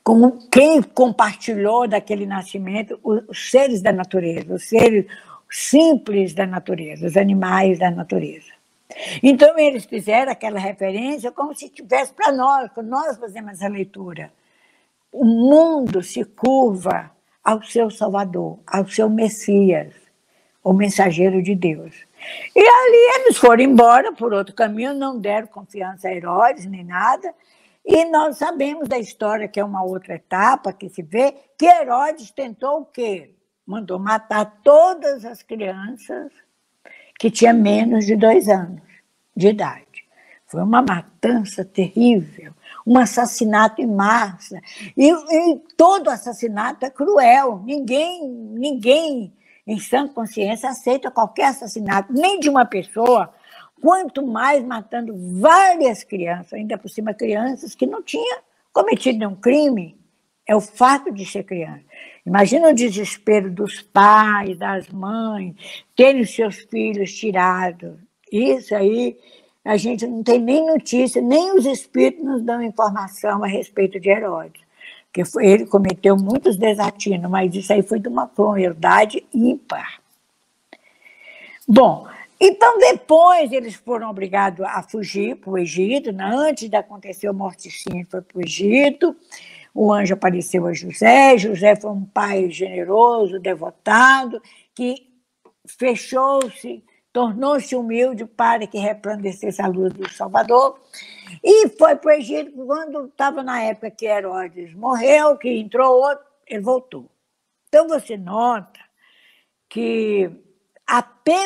[0.09, 5.05] como quem compartilhou daquele nascimento os seres da natureza, os seres
[5.47, 8.51] simples da natureza, os animais da natureza.
[9.21, 14.33] Então, eles fizeram aquela referência como se tivesse para nós, quando nós fazemos essa leitura.
[15.11, 17.11] O mundo se curva
[17.43, 19.93] ao seu Salvador, ao seu Messias,
[20.63, 21.93] o mensageiro de Deus.
[22.55, 27.31] E ali eles foram embora por outro caminho, não deram confiança a Herodes nem nada.
[27.85, 32.31] E nós sabemos da história, que é uma outra etapa que se vê, que Herodes
[32.31, 33.35] tentou o quê?
[33.65, 36.31] Mandou matar todas as crianças
[37.17, 38.81] que tinham menos de dois anos
[39.35, 39.85] de idade.
[40.45, 42.53] Foi uma matança terrível
[42.89, 44.59] um assassinato em massa.
[44.97, 47.61] E, e todo assassinato é cruel.
[47.63, 49.33] Ninguém, ninguém
[49.67, 53.31] em sã consciência aceita qualquer assassinato, nem de uma pessoa,
[53.81, 58.39] quanto mais matando várias crianças, ainda por cima crianças que não tinham
[58.73, 59.97] cometido nenhum crime.
[60.47, 61.83] É o fato de ser criança.
[62.25, 65.55] Imagina o desespero dos pais, das mães,
[65.95, 67.93] terem seus filhos tirados.
[68.31, 69.17] Isso aí,
[69.63, 74.09] a gente não tem nem notícia, nem os espíritos nos dão informação a respeito de
[74.09, 74.61] Herodes.
[75.11, 79.99] Porque ele cometeu muitos desatinos, mas isso aí foi de uma crueldade ímpar.
[81.67, 82.07] Bom,
[82.39, 86.23] então, depois eles foram obrigados a fugir para o Egito, né?
[86.23, 89.13] antes de acontecer o morticínio, foi para o Egito.
[89.73, 91.37] O anjo apareceu a José.
[91.37, 94.41] José foi um pai generoso, devotado,
[94.73, 95.09] que
[95.67, 96.81] fechou-se,
[97.11, 100.79] tornou-se humilde para que resplandecesse a luz do Salvador.
[101.43, 106.25] E foi para o Egito quando estava na época que Herodes morreu, que entrou outro,
[106.47, 107.11] ele voltou.
[107.67, 108.79] Então você nota
[109.67, 110.31] que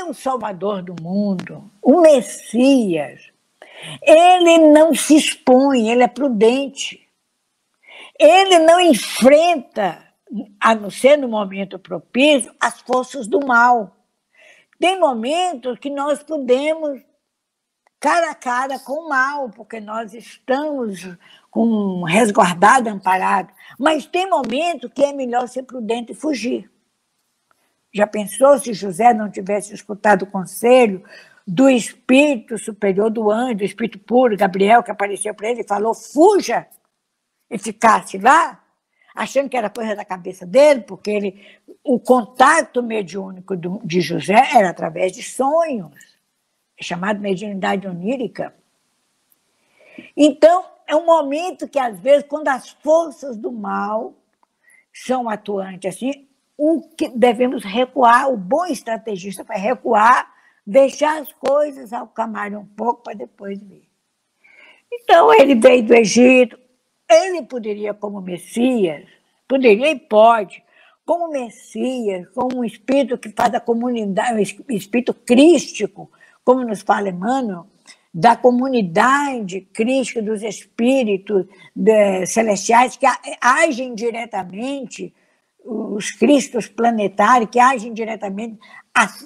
[0.03, 3.33] o Salvador do mundo, o Messias,
[4.01, 7.01] ele não se expõe, ele é prudente.
[8.19, 10.05] Ele não enfrenta,
[10.59, 13.95] a não ser no momento propício, as forças do mal.
[14.79, 17.01] Tem momentos que nós podemos
[17.99, 21.07] cara a cara com o mal, porque nós estamos
[21.49, 23.53] com resguardado, amparado.
[23.79, 26.69] Mas tem momentos que é melhor ser prudente e fugir.
[27.93, 31.03] Já pensou se José não tivesse escutado o conselho
[31.45, 35.93] do espírito superior do anjo, do espírito puro, Gabriel, que apareceu para ele e falou:
[35.93, 36.67] fuja!
[37.49, 38.63] E ficasse lá,
[39.13, 41.45] achando que era coisa da cabeça dele, porque ele,
[41.83, 46.17] o contato mediúnico do, de José era através de sonhos,
[46.81, 48.55] chamado mediunidade onírica.
[50.17, 54.15] Então, é um momento que, às vezes, quando as forças do mal
[54.91, 56.27] são atuantes assim,
[56.57, 60.31] o que devemos recuar, o bom estrategista vai recuar,
[60.65, 63.87] deixar as coisas acalmarem um pouco para depois vir.
[64.91, 66.57] Então, ele veio do Egito,
[67.09, 69.05] ele poderia, como Messias,
[69.47, 70.63] poderia e pode,
[71.05, 76.09] como Messias, como um espírito que faz a comunidade, um espírito crístico,
[76.45, 77.65] como nos fala Emmanuel,
[78.13, 83.07] da comunidade crística dos espíritos de, celestiais que
[83.41, 85.13] agem diretamente
[85.63, 88.59] os cristos planetários que agem diretamente,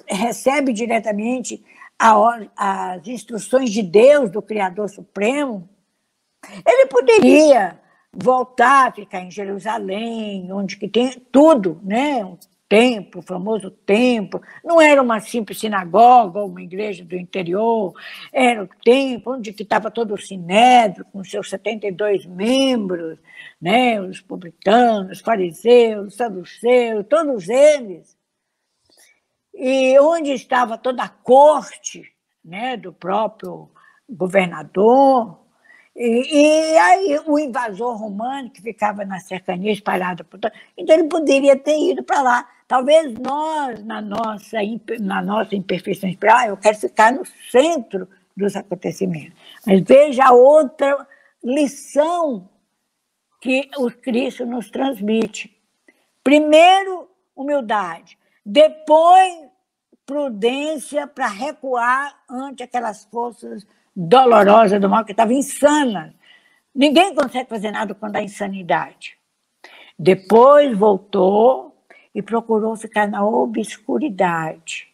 [0.06, 1.64] recebe diretamente
[1.98, 5.68] as instruções de Deus, do Criador Supremo,
[6.64, 7.80] ele poderia
[8.12, 12.36] voltar, ficar em Jerusalém, onde que tem tudo, né?
[12.68, 17.94] Templo, o famoso templo, não era uma simples sinagoga ou uma igreja do interior,
[18.32, 23.18] era o templo onde estava todo o sinédrio, com seus 72 membros,
[23.60, 28.16] né, os publicanos, os fariseus, os saduceus, todos eles,
[29.54, 32.12] e onde estava toda a corte
[32.44, 33.70] né, do próprio
[34.08, 35.38] governador,
[35.96, 40.38] e, e, aí o invasor romano que ficava na cercania espalhada por
[40.76, 44.58] então ele poderia ter ido para lá Talvez nós, na nossa,
[45.00, 48.06] na nossa imperfeição espiritual, eu quero ficar no centro
[48.36, 49.32] dos acontecimentos.
[49.66, 51.08] Mas veja outra
[51.42, 52.46] lição
[53.40, 55.50] que o Cristo nos transmite.
[56.22, 58.18] Primeiro, humildade.
[58.44, 59.48] Depois,
[60.04, 63.66] prudência para recuar ante aquelas forças
[63.96, 66.12] dolorosas do mal que estavam insanas.
[66.74, 69.16] Ninguém consegue fazer nada quando há insanidade.
[69.98, 71.67] Depois voltou
[72.18, 74.88] e procurou ficar na obscuridade,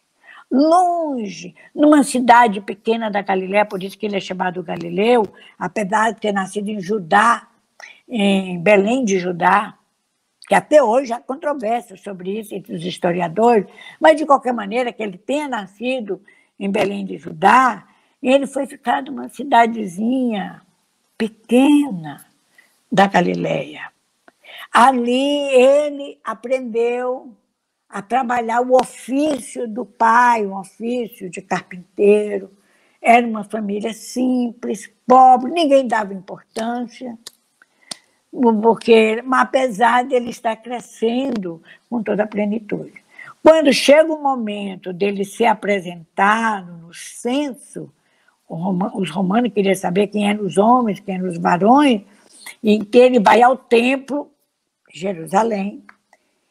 [0.51, 6.21] longe, numa cidade pequena da Galiléia, por isso que ele é chamado Galileu, apesar de
[6.21, 7.47] ter nascido em Judá,
[8.07, 9.73] em Belém de Judá,
[10.47, 13.65] que até hoje há controvérsia sobre isso entre os historiadores,
[13.99, 16.21] mas de qualquer maneira que ele tenha nascido
[16.59, 17.87] em Belém de Judá,
[18.21, 20.61] ele foi ficar numa cidadezinha
[21.17, 22.23] pequena
[22.91, 23.94] da Galileia.
[24.77, 27.33] Ali ele aprendeu
[27.87, 32.51] a trabalhar o ofício do pai, um ofício de carpinteiro.
[33.01, 37.17] Era uma família simples, pobre, ninguém dava importância,
[38.61, 43.01] porque, apesar de ele estar crescendo com toda a plenitude.
[43.41, 47.89] Quando chega o momento dele ser apresentado no censo,
[48.49, 52.01] os romanos queriam saber quem eram os homens, quem eram os varões,
[52.61, 54.34] e que ele vai ao templo
[54.95, 55.83] Jerusalém,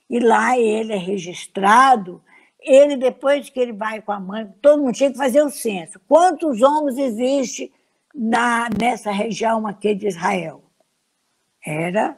[0.08, 2.22] e lá ele é registrado.
[2.60, 5.98] Ele, depois que ele vai com a mãe, todo mundo tinha que fazer o censo.
[6.06, 7.72] Quantos homens existem
[8.14, 10.62] na, nessa região aqui de Israel?
[11.64, 12.16] Era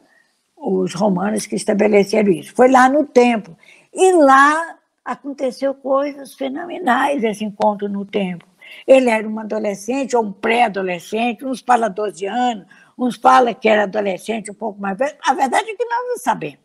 [0.57, 2.53] os romanos que estabeleceram isso.
[2.55, 3.57] Foi lá no templo.
[3.95, 8.49] E lá aconteceu coisas fenomenais esse encontro no templo.
[8.85, 12.67] Ele era um adolescente ou um pré-adolescente, uns falam 12 anos,
[12.97, 15.17] uns falam que era adolescente um pouco mais velho.
[15.23, 16.65] A verdade é que nós não sabemos.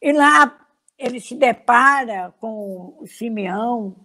[0.00, 0.58] E lá
[0.98, 3.96] ele se depara com o Simeão,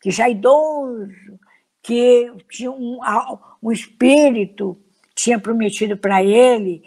[0.00, 1.38] que já é idoso,
[1.82, 2.98] que tinha um,
[3.62, 4.80] um espírito
[5.14, 6.82] tinha prometido para ele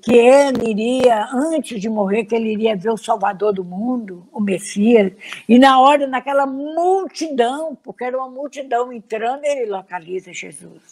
[0.00, 4.40] que ele iria, antes de morrer, que ele iria ver o Salvador do mundo, o
[4.40, 5.12] Messias,
[5.46, 10.91] e na hora, naquela multidão, porque era uma multidão entrando, ele localiza Jesus.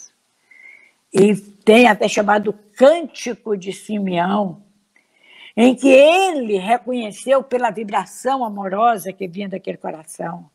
[1.13, 4.63] E tem até chamado Cântico de Simeão,
[5.57, 10.49] em que ele reconheceu pela vibração amorosa que vinha daquele coração.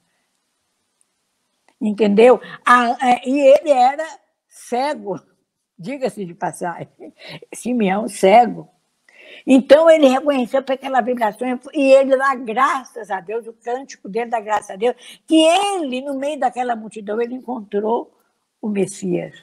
[1.80, 2.40] Entendeu?
[3.26, 4.06] e ele era
[4.48, 5.20] cego
[5.78, 7.14] diga-se de passagem,
[7.54, 8.70] Simeão cego.
[9.46, 14.30] Então ele reconheceu para aquela vibração e ele dá graças a Deus, o cântico dele
[14.30, 14.96] dá graças a Deus,
[15.28, 18.12] que ele, no meio daquela multidão, ele encontrou
[18.62, 19.36] o Messias.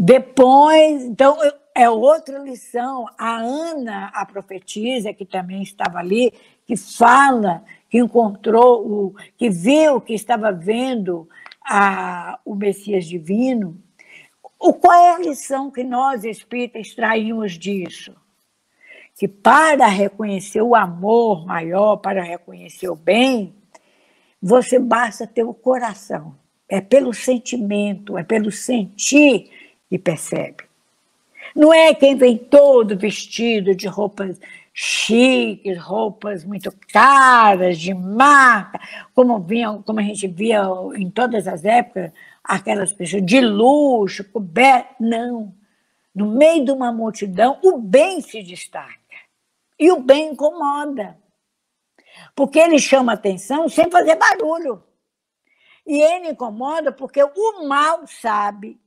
[0.00, 1.36] Depois, então,
[1.74, 3.06] é outra lição.
[3.18, 6.32] A Ana, a profetisa, que também estava ali,
[6.64, 11.28] que fala, que encontrou, o, que viu, que estava vendo
[11.64, 13.76] a, o Messias divino,
[14.56, 18.14] o, qual é a lição que nós espíritas extraímos disso?
[19.16, 23.52] Que para reconhecer o amor maior, para reconhecer o bem,
[24.40, 26.36] você basta ter o coração.
[26.68, 29.50] É pelo sentimento, é pelo sentir
[29.88, 30.64] que percebe.
[31.54, 34.38] Não é quem vem todo vestido de roupas
[34.72, 38.78] chiques, roupas muito caras, de marca,
[39.14, 40.62] como, vinham, como a gente via
[40.94, 42.12] em todas as épocas,
[42.44, 44.94] aquelas pessoas de luxo, coberto.
[45.00, 45.54] Não.
[46.14, 48.98] No meio de uma multidão, o bem se destaca.
[49.78, 51.16] E o bem incomoda.
[52.34, 54.82] Porque ele chama atenção sem fazer barulho.
[55.86, 58.80] E ele incomoda porque o mal sabe,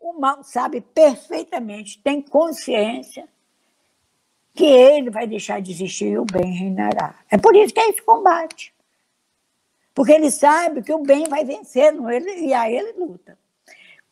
[0.00, 3.28] o mal sabe perfeitamente, tem consciência
[4.54, 7.14] que ele vai deixar de existir e o bem reinará.
[7.30, 8.74] É por isso que é esse combate.
[9.94, 13.38] Porque ele sabe que o bem vai vencer ele, e a ele luta.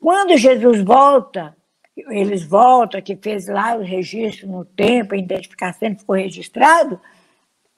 [0.01, 1.57] Quando Jesus volta,
[1.97, 7.01] eles voltam, que fez lá o registro no tempo, a identificação ficou registrado,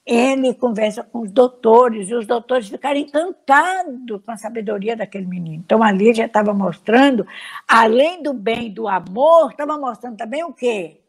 [0.07, 5.61] ele conversa com os doutores, e os doutores ficaram encantados com a sabedoria daquele menino.
[5.65, 7.27] Então, ali já estava mostrando,
[7.67, 11.01] além do bem do amor, estava mostrando também o quê?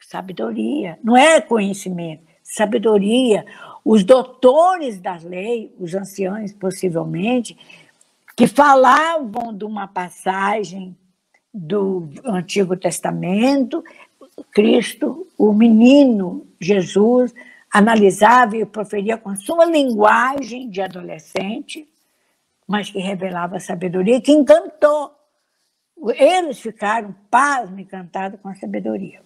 [0.00, 0.98] Sabedoria.
[1.04, 3.44] Não é conhecimento, sabedoria
[3.84, 7.58] os doutores da lei, os anciãos possivelmente,
[8.36, 10.96] que falavam de uma passagem
[11.52, 13.84] do Antigo Testamento,
[14.50, 17.34] Cristo, o menino Jesus,
[17.72, 21.88] analisava e proferia com a sua linguagem de adolescente,
[22.68, 25.14] mas que revelava sabedoria, que encantou.
[26.14, 29.22] Eles ficaram pasmo encantados com a sabedoria.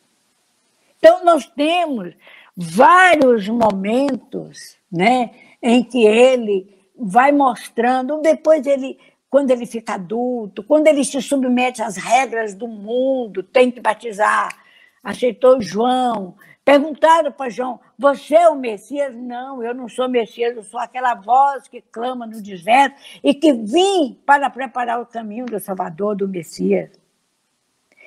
[0.98, 2.14] Então, nós temos
[2.56, 5.30] vários momentos né,
[5.60, 11.82] em que ele vai mostrando, depois ele, quando ele fica adulto, quando ele se submete
[11.82, 14.56] às regras do mundo, tem que batizar,
[15.02, 16.34] aceitou João,
[16.64, 19.14] perguntaram para João, você é o Messias?
[19.14, 23.52] Não, eu não sou Messias, eu sou aquela voz que clama no deserto e que
[23.52, 26.90] vim para preparar o caminho do Salvador, do Messias.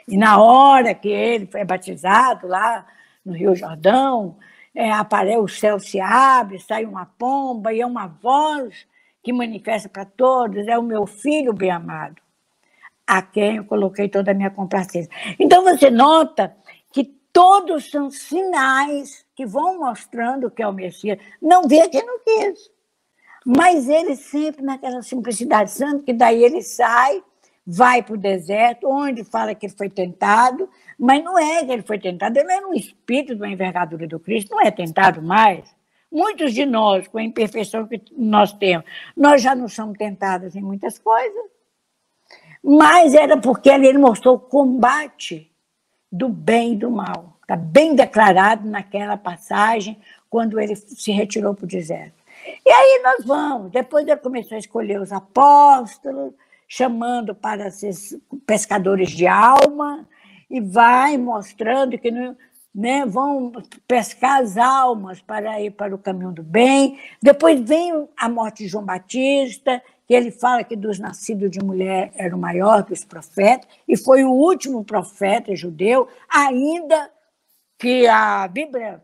[0.07, 2.85] E na hora que ele foi batizado lá
[3.25, 4.37] no Rio Jordão,
[4.73, 8.87] é, aparece, o céu se abre, sai uma pomba e é uma voz
[9.23, 12.21] que manifesta para todos, é o meu filho bem amado,
[13.05, 15.11] a quem eu coloquei toda a minha complacência.
[15.39, 16.55] Então você nota
[17.31, 21.19] todos são sinais que vão mostrando que é o Messias.
[21.41, 22.69] Não vê quem não quis.
[23.45, 27.23] Mas ele sempre naquela simplicidade santa, que daí ele sai
[27.71, 30.67] vai para o deserto, onde fala que ele foi tentado,
[30.97, 34.55] mas não é que ele foi tentado, ele era um espírito uma envergadura do Cristo,
[34.55, 35.63] não é tentado mais.
[36.11, 40.61] Muitos de nós, com a imperfeição que nós temos, nós já não somos tentados em
[40.61, 41.43] muitas coisas,
[42.63, 45.48] mas era porque ele mostrou o combate
[46.11, 47.37] do bem e do mal.
[47.41, 49.99] Está bem declarado naquela passagem,
[50.29, 52.19] quando ele se retirou para o deserto.
[52.65, 53.71] E aí nós vamos.
[53.71, 56.33] Depois ele começou a escolher os apóstolos,
[56.67, 57.93] chamando para ser
[58.45, 60.07] pescadores de alma
[60.49, 62.11] e vai mostrando que
[62.73, 63.51] né, vão
[63.87, 66.99] pescar as almas para ir para o caminho do bem.
[67.21, 72.11] Depois vem a morte de João Batista, que ele fala que dos nascidos de mulher
[72.15, 77.11] era o maior dos profetas, e foi o último profeta judeu, ainda
[77.77, 79.03] que a Bíblia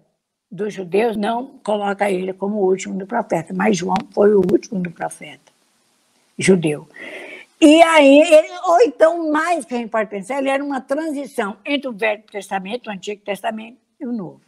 [0.49, 4.79] dos judeus não coloca ele como o último do profeta, mas João foi o último
[4.79, 5.53] do profeta
[6.39, 6.87] judeu.
[7.61, 11.55] E aí, ele, ou então, mais que a gente pode pensar, ele era uma transição
[11.63, 14.41] entre o Velho Testamento, o Antigo Testamento e o Novo.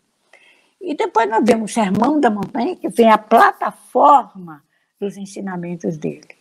[0.82, 4.64] E depois nós vemos o Sermão da Montanha, que vem a plataforma
[5.00, 6.37] dos ensinamentos dele.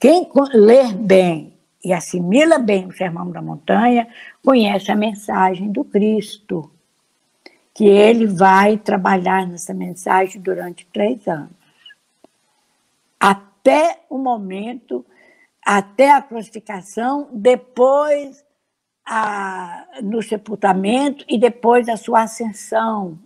[0.00, 4.08] Quem ler bem e assimila bem o Sermão da Montanha,
[4.44, 6.70] conhece a mensagem do Cristo,
[7.72, 11.52] que ele vai trabalhar nessa mensagem durante três anos.
[13.20, 15.04] Até o momento,
[15.64, 18.44] até a crucificação, depois
[19.06, 23.18] a, no sepultamento e depois a sua ascensão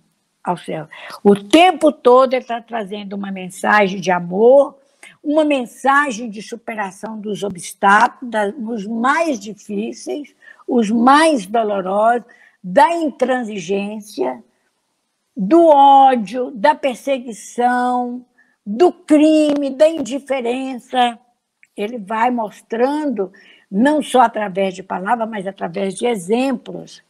[0.45, 0.89] ao céu.
[1.23, 4.77] O tempo todo ele está trazendo uma mensagem de amor,
[5.23, 10.35] uma mensagem de superação dos obstáculos, dos mais difíceis,
[10.67, 12.27] os mais dolorosos,
[12.63, 14.43] da intransigência,
[15.37, 18.25] do ódio, da perseguição,
[18.65, 21.19] do crime, da indiferença.
[21.77, 23.33] Ele vai mostrando,
[23.71, 27.03] não só através de palavras, mas através de exemplos.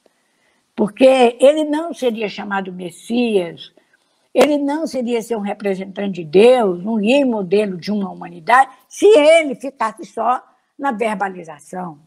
[0.74, 3.72] Porque ele não seria chamado Messias,
[4.35, 9.07] ele não seria ser um representante de Deus, um guia modelo de uma humanidade, se
[9.07, 10.43] ele ficasse só
[10.78, 11.99] na verbalização.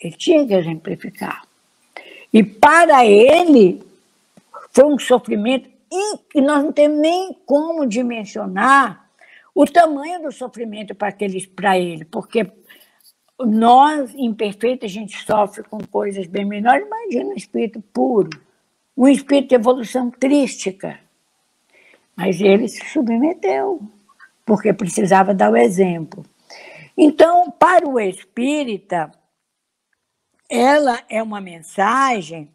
[0.00, 1.42] Ele tinha que exemplificar.
[2.32, 3.82] E para ele,
[4.72, 5.68] foi um sofrimento
[6.30, 9.08] que nós não temos nem como dimensionar
[9.54, 12.50] o tamanho do sofrimento para ele, porque
[13.38, 16.86] nós, imperfeitos, a gente sofre com coisas bem menores.
[16.86, 18.30] Imagina um espírito puro,
[18.96, 20.98] um espírito de evolução crística.
[22.20, 23.80] Mas ele se submeteu,
[24.44, 26.22] porque precisava dar o exemplo.
[26.94, 29.10] Então, para o espírita,
[30.46, 32.52] ela é uma mensagem,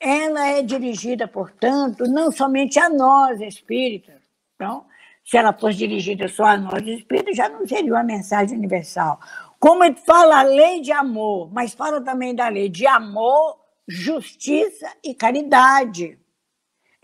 [0.00, 4.20] ela é dirigida, portanto, não somente a nós espíritas.
[4.56, 4.84] Então,
[5.24, 9.20] se ela fosse dirigida só a nós espíritas, já não seria uma mensagem universal.
[9.60, 14.90] Como ele fala a lei de amor, mas fala também da lei de amor, justiça
[15.04, 16.18] e caridade.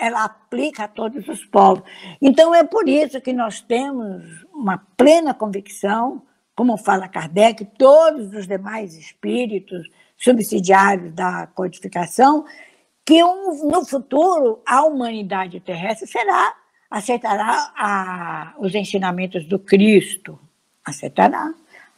[0.00, 1.84] Ela aplica a todos os povos.
[2.22, 6.22] Então é por isso que nós temos uma plena convicção,
[6.56, 12.44] como fala Kardec, todos os demais espíritos subsidiários da codificação,
[13.04, 16.54] que um, no futuro a humanidade terrestre será
[16.90, 20.38] aceitará a, os ensinamentos do Cristo,
[20.84, 21.54] aceitará.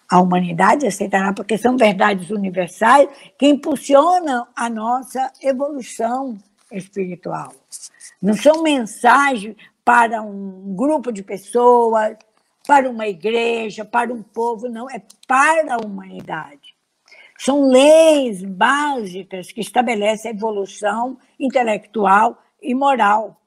[0.08, 6.36] A humanidade aceitará, porque são verdades universais que impulsionam a nossa evolução
[6.76, 7.52] espiritual.
[8.20, 12.16] Não são mensagens para um grupo de pessoas,
[12.66, 16.74] para uma igreja, para um povo, não, é para a humanidade.
[17.38, 23.40] São leis básicas que estabelecem a evolução intelectual e moral.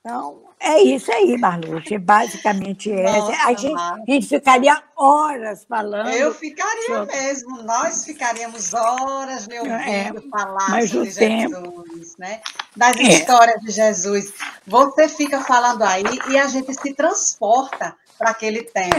[0.00, 1.98] Então, é isso aí, Marluce.
[1.98, 3.46] Basicamente é essa.
[3.46, 6.08] A gente, a gente, ficaria horas falando.
[6.08, 7.16] Eu ficaria sobre...
[7.16, 7.62] mesmo.
[7.62, 11.84] Nós ficaríamos horas me ouvindo é, falar mas sobre o tempo...
[11.94, 12.40] Jesus, né?
[12.76, 13.02] Das é.
[13.02, 14.32] histórias de Jesus.
[14.66, 18.96] Você fica falando aí e a gente se transporta para aquele tempo.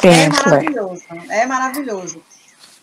[0.00, 0.06] tempo.
[0.06, 1.04] É maravilhoso.
[1.30, 2.22] É maravilhoso.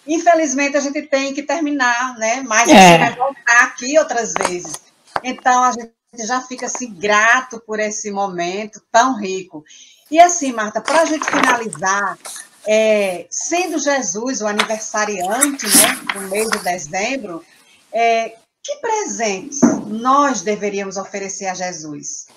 [0.08, 2.44] Infelizmente, a gente tem que terminar, né?
[2.46, 2.98] Mas a gente é.
[2.98, 4.82] vai voltar aqui outras vezes.
[5.24, 9.64] Então, a gente já fica assim, grato por esse momento tão rico.
[10.12, 12.18] E assim, Marta, para a gente finalizar,
[12.68, 17.44] é, sendo Jesus o aniversariante né, do mês de dezembro,
[17.92, 22.28] é, que presentes nós deveríamos oferecer a Jesus?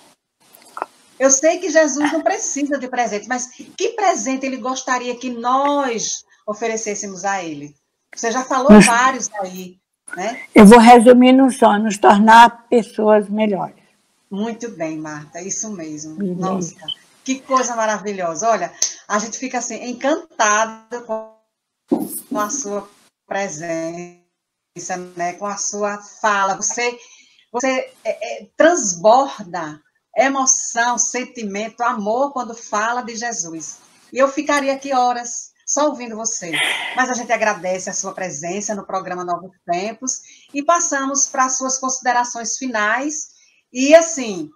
[1.18, 6.24] Eu sei que Jesus não precisa de presente, mas que presente ele gostaria que nós
[6.46, 7.74] oferecêssemos a ele?
[8.14, 9.78] Você já falou vários aí,
[10.14, 10.42] né?
[10.54, 13.86] Eu vou resumir no só, nos tornar pessoas melhores.
[14.30, 16.22] Muito bem, Marta, isso mesmo.
[16.34, 16.74] Nossa,
[17.24, 18.48] que coisa maravilhosa.
[18.48, 18.72] Olha,
[19.08, 21.34] a gente fica assim, encantada com,
[22.28, 22.88] com a sua
[23.26, 24.20] presença,
[25.16, 25.32] né?
[25.34, 26.54] com a sua fala.
[26.56, 26.98] Você,
[27.52, 29.80] você é, é, transborda
[30.16, 33.78] emoção, sentimento, amor quando fala de Jesus.
[34.12, 36.52] E eu ficaria aqui horas só ouvindo você.
[36.96, 40.22] Mas a gente agradece a sua presença no programa Novos Tempos
[40.54, 43.28] e passamos para as suas considerações finais.
[43.70, 44.48] E assim,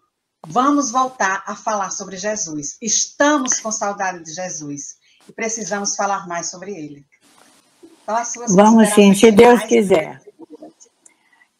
[0.46, 2.78] vamos voltar a falar sobre Jesus.
[2.80, 4.96] Estamos com saudade de Jesus
[5.28, 7.04] e precisamos falar mais sobre ele.
[8.02, 10.22] Então, as suas vamos sim, se Deus quiser.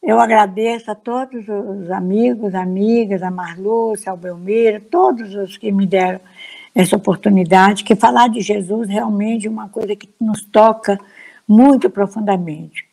[0.03, 5.87] Eu agradeço a todos os amigos, amigas, a Marlúcia, ao Belmiro, todos os que me
[5.87, 6.19] deram
[6.75, 10.99] essa oportunidade, que falar de Jesus realmente é uma coisa que nos toca
[11.47, 12.85] muito profundamente.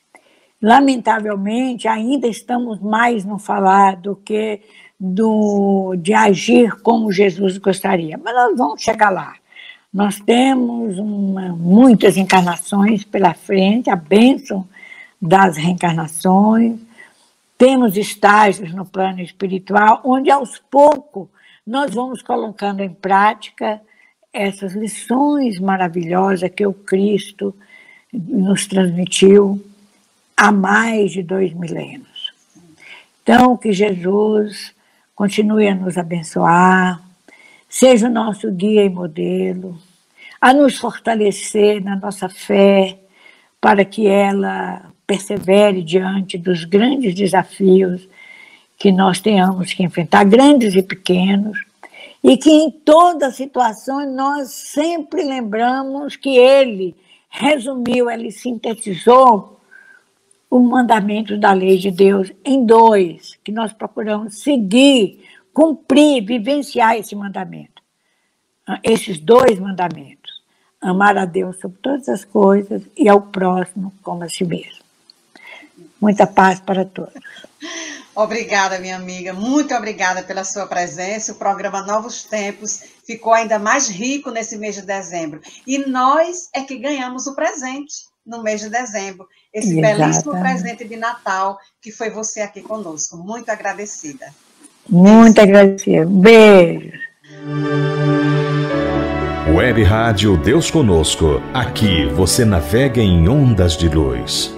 [0.62, 4.62] Lamentavelmente, ainda estamos mais no falar do que
[5.00, 8.18] do, de agir como Jesus gostaria.
[8.18, 9.36] Mas nós vamos chegar lá.
[9.94, 14.68] Nós temos uma, muitas encarnações pela frente, a bênção
[15.22, 16.80] das reencarnações,
[17.58, 21.28] temos estágios no plano espiritual, onde aos poucos
[21.68, 23.82] nós vamos colocando em prática
[24.32, 27.54] essas lições maravilhosas que o Cristo
[28.14, 29.62] nos transmitiu
[30.36, 32.34] há mais de dois milênios.
[33.22, 34.74] Então, que Jesus
[35.14, 37.04] continue a nos abençoar,
[37.68, 39.78] seja o nosso guia e modelo,
[40.40, 42.98] a nos fortalecer na nossa fé,
[43.60, 48.08] para que ela persevere diante dos grandes desafios
[48.78, 51.58] que nós tenhamos que enfrentar, grandes e pequenos,
[52.24, 56.96] e que em toda situação nós sempre lembramos que ele
[57.30, 59.60] resumiu, ele sintetizou
[60.50, 65.24] o mandamento da lei de Deus em dois, que nós procuramos seguir,
[65.54, 67.82] cumprir, vivenciar esse mandamento.
[68.84, 70.42] Esses dois mandamentos.
[70.80, 74.84] Amar a Deus sobre todas as coisas e ao próximo como a si mesmo.
[76.00, 77.14] Muita paz para todos.
[78.18, 79.32] Obrigada, minha amiga.
[79.32, 81.34] Muito obrigada pela sua presença.
[81.34, 85.40] O programa Novos Tempos ficou ainda mais rico nesse mês de dezembro.
[85.68, 89.28] E nós é que ganhamos o presente no mês de dezembro.
[89.54, 90.00] Esse Exatamente.
[90.00, 93.16] belíssimo presente de Natal que foi você aqui conosco.
[93.18, 94.34] Muito agradecida.
[94.90, 96.08] Muito agradecida.
[96.08, 96.98] Beijo.
[99.56, 101.40] Web Rádio Deus Conosco.
[101.54, 104.57] Aqui você navega em ondas de luz.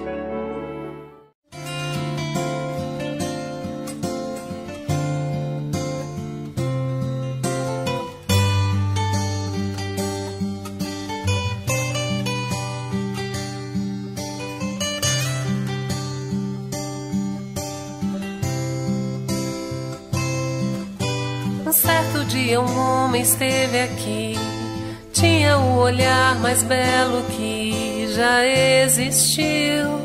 [26.40, 30.00] Mais belo que já existiu.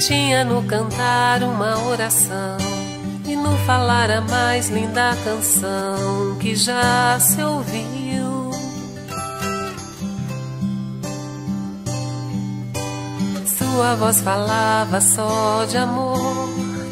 [0.00, 2.58] Tinha no cantar uma oração
[3.26, 8.50] e no falar a mais linda canção que já se ouviu.
[13.58, 16.48] Sua voz falava só de amor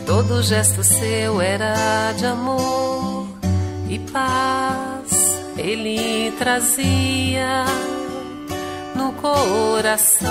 [0.07, 2.94] Todo gesto seu era de amor
[3.95, 7.65] e paz, ele trazia
[8.97, 10.29] no coração.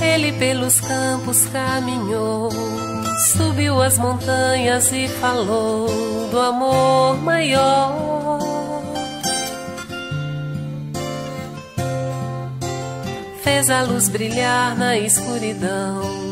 [0.00, 2.50] Ele pelos campos caminhou,
[3.36, 5.88] subiu as montanhas e falou
[6.30, 8.14] do amor maior
[13.64, 16.23] fez a luz brilhar na escuridão,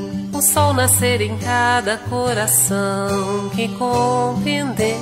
[0.43, 4.97] sol nascer em cada coração que compreendeu.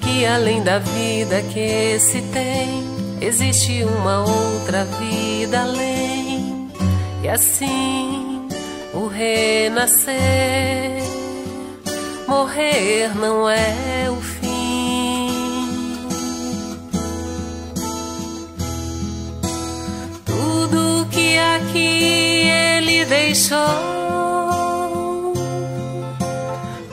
[0.00, 2.84] Que além da vida que se tem,
[3.20, 6.70] existe uma outra vida além,
[7.22, 8.48] e assim
[8.94, 10.16] o renascer,
[12.26, 14.05] morrer não é
[21.72, 23.96] que ele deixou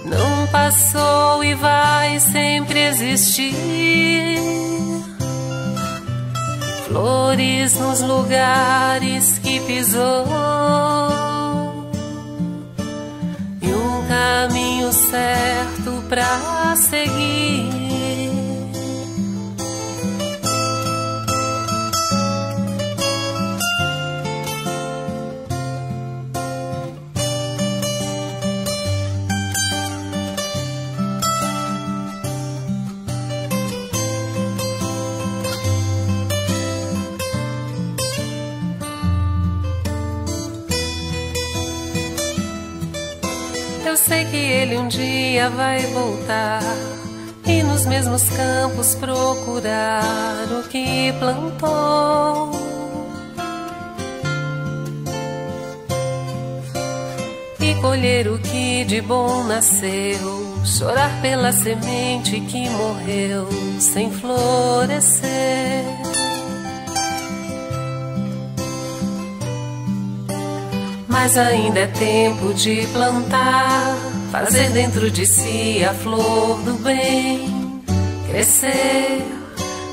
[0.05, 4.38] não passou e vai sempre existir.
[6.88, 10.26] Flores nos lugares que pisou
[13.61, 17.72] e um caminho certo para seguir.
[44.05, 46.61] Sei que ele um dia vai voltar
[47.45, 52.51] e nos mesmos campos procurar o que plantou.
[57.61, 63.47] E colher o que de bom nasceu, chorar pela semente que morreu
[63.79, 66.02] sem florescer.
[71.14, 73.95] Mas ainda é tempo de plantar
[74.32, 77.84] fazer dentro de si a flor do bem,
[78.28, 79.24] crescer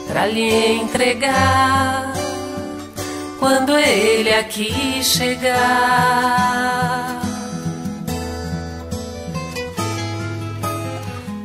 [0.09, 2.15] para lhe entregar
[3.39, 5.61] quando ele aqui chegar.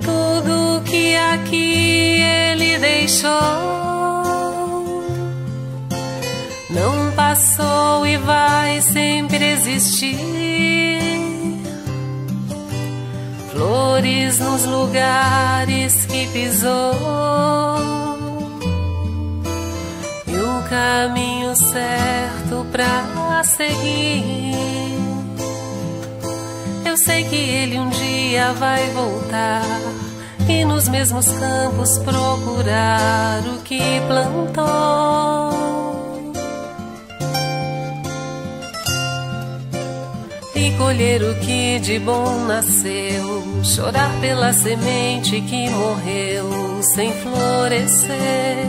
[0.01, 3.84] Tudo que aqui ele deixou
[7.25, 10.99] passou e vai sempre existir.
[13.51, 16.93] Flores nos lugares que pisou
[20.27, 24.53] e o caminho certo pra seguir.
[26.85, 29.63] Eu sei que ele um dia vai voltar
[30.47, 35.84] e nos mesmos campos procurar o que plantou.
[40.73, 48.65] Colher o que de bom nasceu, chorar pela semente que morreu sem florescer.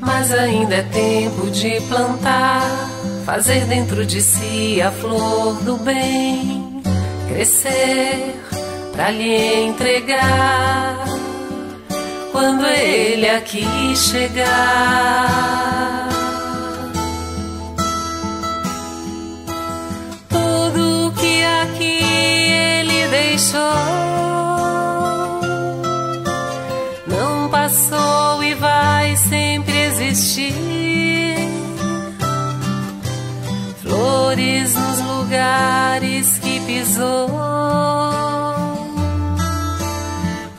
[0.00, 2.62] Mas ainda é tempo de plantar,
[3.24, 6.82] fazer dentro de si a flor do bem,
[7.28, 8.34] crescer
[8.92, 11.04] para lhe entregar
[12.30, 15.32] quando ele aqui chegar.
[27.06, 31.36] Não passou e vai sempre existir.
[33.82, 37.28] Flores nos lugares que pisou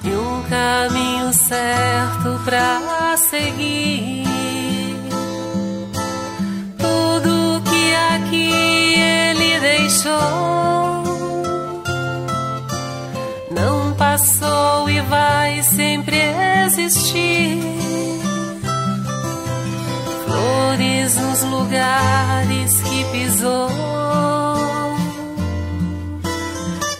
[0.03, 4.23] e um caminho certo pra seguir.
[6.77, 10.52] Tudo que aqui ele deixou
[14.13, 16.17] passou e vai sempre
[16.65, 17.57] existir.
[20.27, 23.69] Flores nos lugares que pisou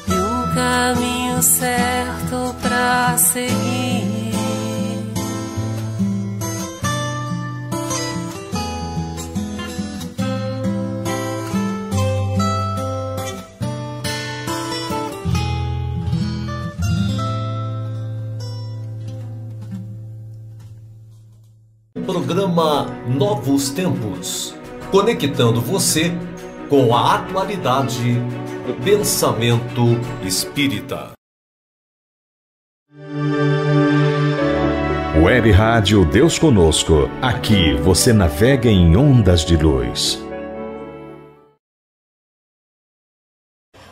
[0.07, 4.12] e um caminho certo pra seguir.
[22.05, 24.53] Programa Novos Tempos,
[24.91, 26.11] conectando você
[26.69, 28.15] com a atualidade
[28.67, 29.81] do pensamento
[30.21, 31.11] espírita.
[35.23, 37.09] Web Rádio Deus Conosco.
[37.21, 40.21] Aqui você navega em ondas de luz.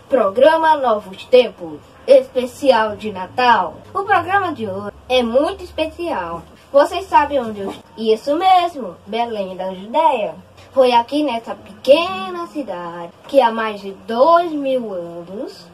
[0.09, 3.77] Programa Novos Tempos, especial de Natal.
[3.93, 7.83] O programa de hoje é muito especial vocês sabem onde eu estou?
[7.97, 10.35] Isso mesmo, Belém da Judéia.
[10.71, 15.67] Foi aqui nessa pequena cidade que há mais de dois mil anos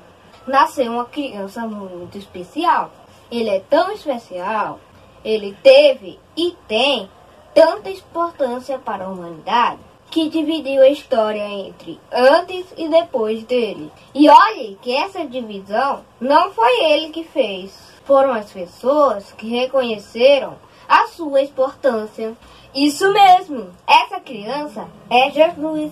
[0.47, 2.89] nasceu uma criança muito especial.
[3.31, 4.79] Ele é tão especial,
[5.23, 7.07] ele teve e tem
[7.53, 9.79] tanta importância para a humanidade
[10.09, 13.91] que dividiu a história entre antes e depois dele.
[14.15, 17.77] E olhe que essa divisão não foi ele que fez.
[18.05, 20.55] Foram as pessoas que reconheceram
[20.87, 22.35] a sua importância.
[22.73, 25.91] Isso mesmo, essa criança é Jesus.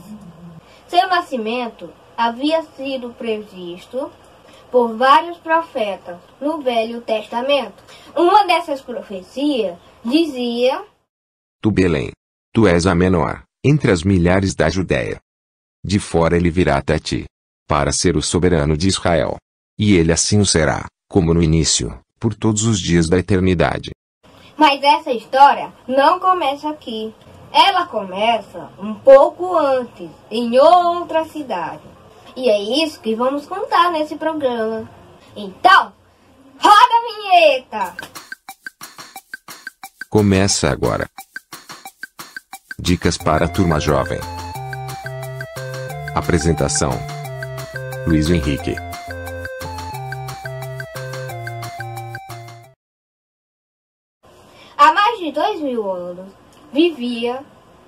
[0.87, 4.11] Seu nascimento havia sido previsto
[4.71, 7.83] por vários profetas no Velho Testamento.
[8.15, 10.83] Uma dessas profecias dizia:
[11.61, 12.11] Tu, Belém,
[12.53, 15.19] tu és a menor entre as milhares da Judéia.
[15.83, 17.25] De fora ele virá até ti,
[17.67, 19.37] para ser o soberano de Israel.
[19.77, 23.91] E ele assim o será, como no início, por todos os dias da eternidade.
[24.57, 27.13] Mas essa história não começa aqui.
[27.51, 31.83] Ela começa um pouco antes, em outra cidade.
[32.35, 34.89] E é isso que vamos contar nesse programa.
[35.35, 35.93] Então,
[36.59, 37.93] roda a vinheta!
[40.09, 41.09] Começa agora.
[42.79, 44.19] Dicas para a turma jovem.
[46.13, 46.91] Apresentação:
[48.07, 48.84] Luiz Henrique.
[56.05, 56.33] Anos,
[56.71, 57.39] vivia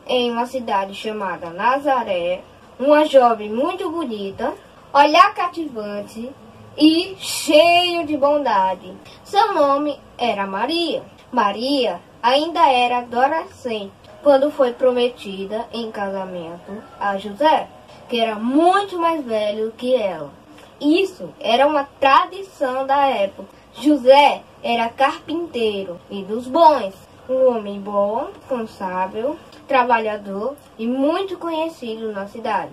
[0.05, 2.41] em uma cidade chamada Nazaré
[2.79, 4.53] uma jovem muito bonita,
[4.93, 6.29] olhar cativante
[6.77, 8.93] e cheio de bondade.
[9.23, 11.03] Seu nome era Maria.
[11.31, 13.91] Maria ainda era adolescente
[14.21, 17.67] quando foi prometida em casamento a José.
[18.07, 20.31] que era muito mais velho que ela.
[20.79, 23.49] Isso era uma tradição da época.
[23.73, 26.93] José era carpinteiro e dos bons,
[27.29, 32.71] um homem bom, responsável, trabalhador e muito conhecido na cidade,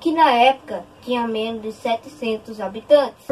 [0.00, 3.26] que na época tinha menos de 700 habitantes.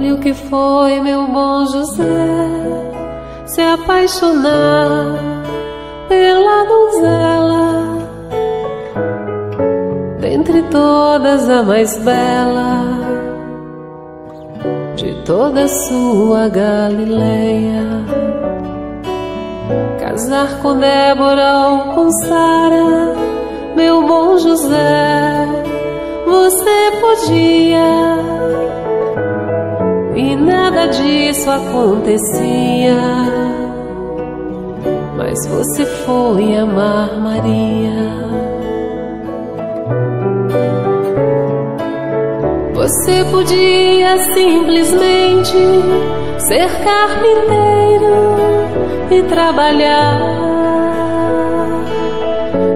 [0.00, 2.06] Olha o que foi, meu bom José,
[3.44, 5.18] se apaixonar
[6.08, 7.98] pela donzela,
[10.18, 12.82] dentre todas a mais bela
[14.96, 17.84] de toda sua Galileia.
[20.00, 23.14] Casar com Débora ou com Sara,
[23.76, 25.46] meu bom José,
[26.24, 28.40] você podia
[30.20, 32.94] e nada disso acontecia.
[35.16, 38.20] Mas você foi amar Maria.
[42.74, 45.56] Você podia simplesmente
[46.38, 48.10] ser carpinteiro
[49.10, 50.20] e trabalhar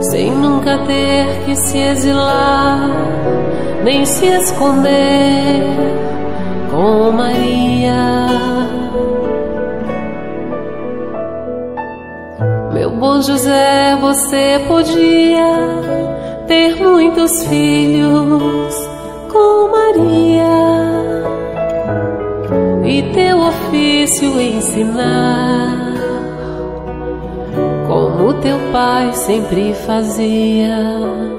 [0.01, 2.91] sem nunca ter que se exilar
[3.83, 6.04] nem se esconder
[6.75, 8.27] com Maria.
[12.73, 15.47] Meu bom José, você podia
[16.49, 18.75] ter muitos filhos
[19.31, 20.45] com Maria
[22.85, 25.95] e teu ofício ensinar
[27.87, 31.34] como teu pai sempre fazia.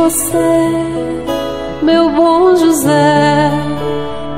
[0.00, 0.68] Você,
[1.82, 3.50] meu bom José,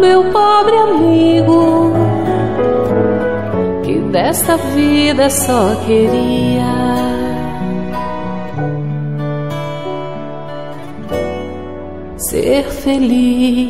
[0.00, 1.92] meu pobre amigo
[4.12, 6.72] desta vida só queria.
[12.16, 13.61] Ser feliz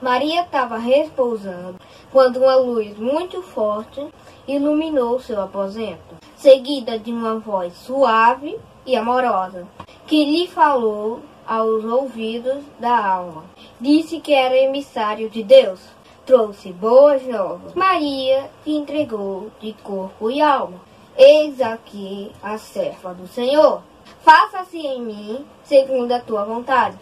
[0.00, 1.80] Maria estava repousando
[2.12, 4.06] quando uma luz muito forte
[4.46, 9.66] iluminou seu aposento seguida de uma voz suave e amorosa,
[10.06, 13.44] que lhe falou aos ouvidos da alma.
[13.80, 15.80] Disse que era emissário de Deus,
[16.24, 17.74] trouxe boas novas.
[17.74, 20.80] Maria se entregou de corpo e alma.
[21.16, 23.82] Eis aqui a serva do Senhor.
[24.20, 26.96] Faça-se em mim segundo a tua vontade,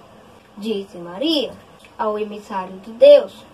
[0.57, 1.53] disse Maria
[1.99, 3.54] ao emissário de Deus.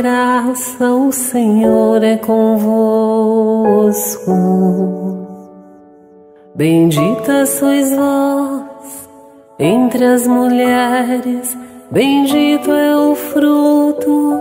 [0.00, 2.72] Graça, o Senhor é convosco.
[6.54, 9.10] Bendita sois vós
[9.58, 11.54] entre as mulheres,
[11.90, 14.40] bendito é o fruto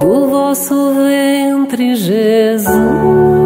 [0.00, 3.43] do vosso ventre, Jesus.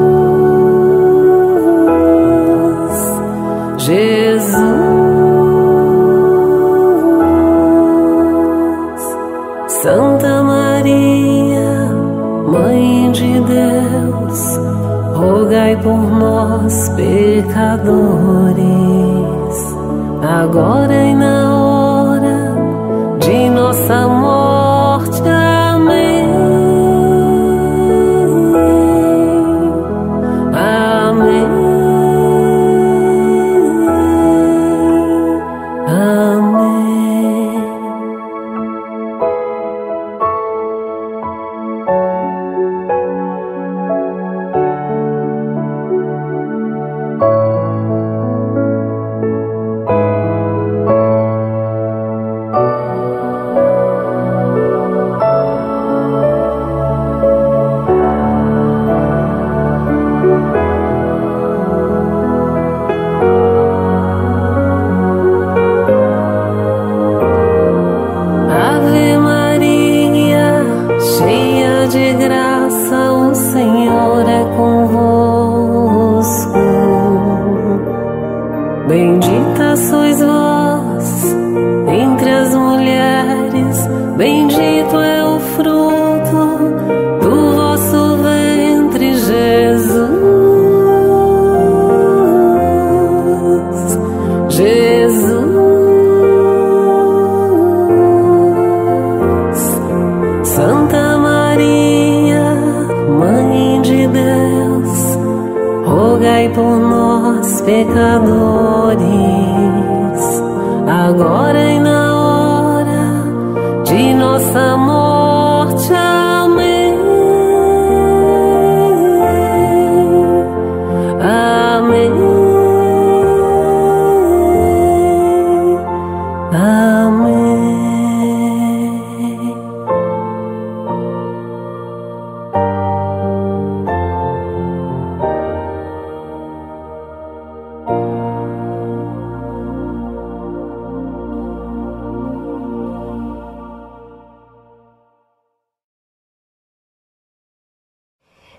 [16.48, 17.76] Nós, pecadores,
[20.22, 21.14] agora e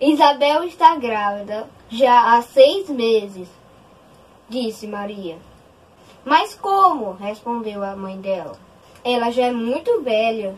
[0.01, 3.49] Isabel está grávida já há seis meses,
[4.47, 5.37] disse Maria.
[6.23, 7.11] Mas como?
[7.11, 8.55] respondeu a mãe dela.
[9.03, 10.55] Ela já é muito velha.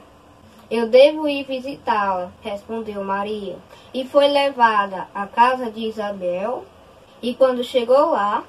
[0.70, 3.58] Eu devo ir visitá-la, respondeu Maria.
[3.92, 6.64] E foi levada à casa de Isabel.
[7.20, 8.44] E quando chegou lá,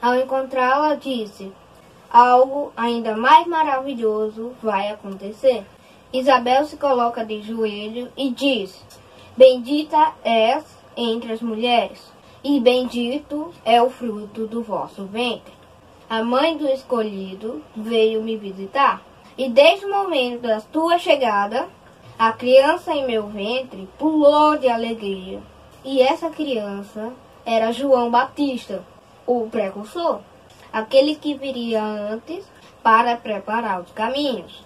[0.00, 1.52] ao encontrá-la, disse:
[2.08, 5.66] Algo ainda mais maravilhoso vai acontecer.
[6.12, 8.80] Isabel se coloca de joelho e diz:
[9.36, 10.64] Bendita és
[10.96, 12.00] entre as mulheres,
[12.44, 15.52] e bendito é o fruto do vosso ventre.
[16.08, 19.02] A mãe do escolhido veio me visitar,
[19.36, 21.68] e desde o momento da tua chegada,
[22.16, 25.42] a criança em meu ventre pulou de alegria.
[25.84, 27.12] E essa criança
[27.44, 28.84] era João Batista,
[29.26, 30.20] o precursor,
[30.72, 32.48] aquele que viria antes
[32.84, 34.62] para preparar os caminhos.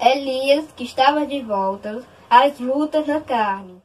[0.00, 3.79] Elias, que estava de volta às lutas na carne.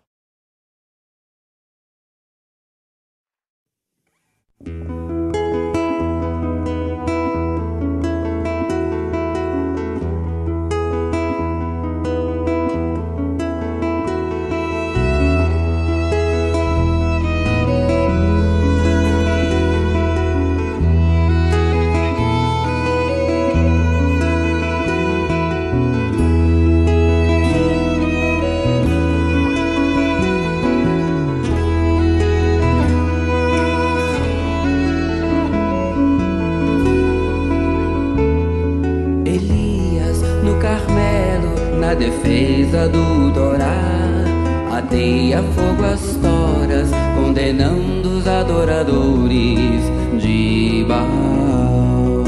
[42.76, 44.26] brisa do dourar
[44.72, 49.82] Ateia fogo às toras Condenando os adoradores
[50.20, 52.24] de Baal.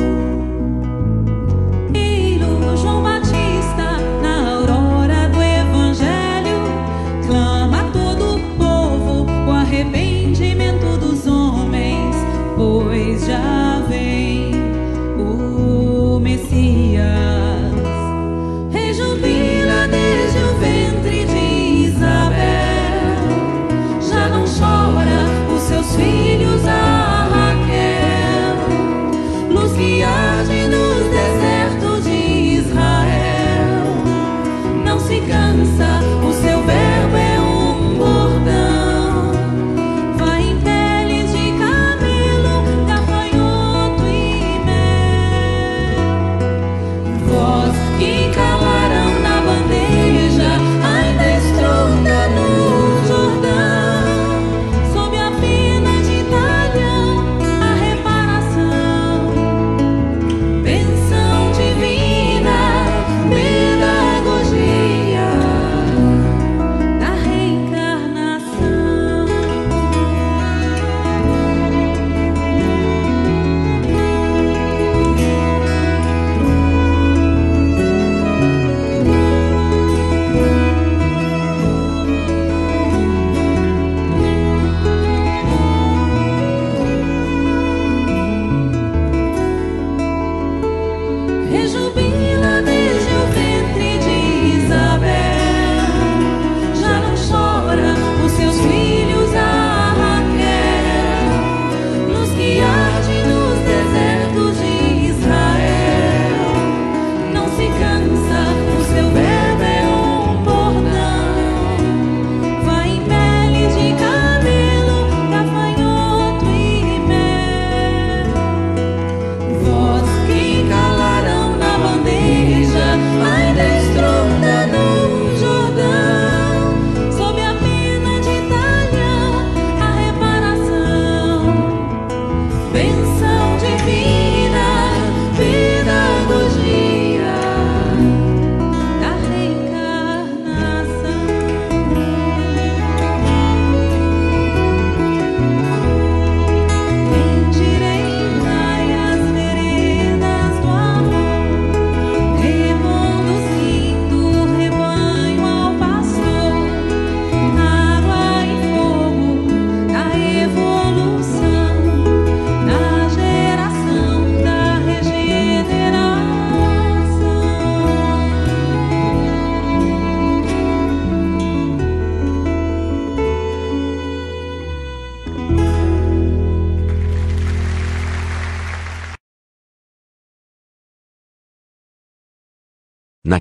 [1.94, 6.64] Eiro João Batista Na aurora do Evangelho
[7.28, 12.16] Clama a todo o povo O arrependimento dos homens
[12.56, 14.52] Pois já vem
[15.20, 17.37] o Messias.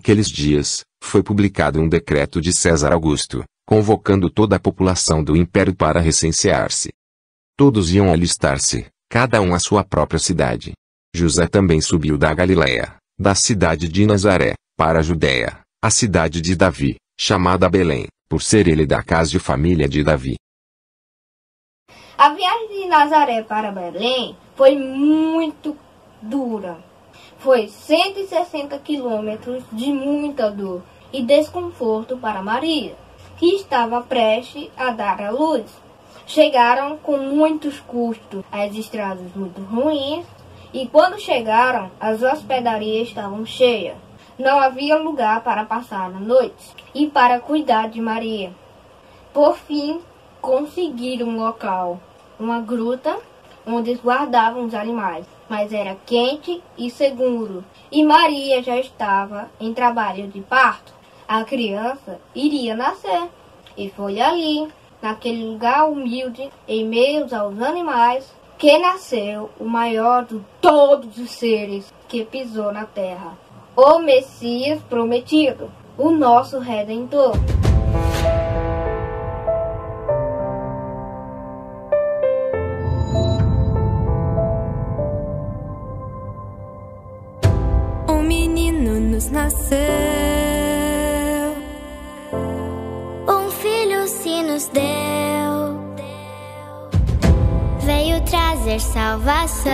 [0.07, 5.75] Naqueles dias, foi publicado um decreto de César Augusto, convocando toda a população do império
[5.75, 6.93] para recensear-se.
[7.59, 10.75] Todos iam alistar-se, cada um à sua própria cidade.
[11.13, 16.55] José também subiu da Galiléia, da cidade de Nazaré, para a Judéia, a cidade de
[16.55, 20.37] Davi, chamada Belém, por ser ele da casa e família de Davi.
[22.17, 25.77] A viagem de Nazaré para Belém foi muito
[26.23, 26.86] dura.
[27.47, 30.83] Foi 160 quilômetros de muita dor
[31.13, 32.97] e desconforto para Maria,
[33.37, 35.65] que estava prestes a dar à luz.
[36.27, 40.27] Chegaram com muitos custos, as estradas muito ruins,
[40.75, 43.97] e quando chegaram, as hospedarias estavam cheias.
[44.37, 48.53] Não havia lugar para passar a noite e para cuidar de Maria.
[49.33, 50.01] Por fim,
[50.41, 52.01] conseguiram um local,
[52.41, 53.17] uma gruta,
[53.65, 57.65] onde guardavam os animais, mas era quente e seguro.
[57.91, 60.93] E Maria já estava em trabalho de parto.
[61.27, 63.29] A criança iria nascer.
[63.77, 64.69] E foi ali,
[65.03, 71.93] naquele lugar humilde, em meio aos animais, que nasceu o maior de todos os seres
[72.09, 73.37] que pisou na terra,
[73.77, 77.35] o Messias prometido, o nosso Redentor.
[89.31, 89.77] Nasceu,
[93.29, 95.81] um filho se nos deu,
[97.81, 99.73] veio trazer salvação.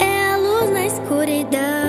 [0.00, 1.81] É a luz na escuridão.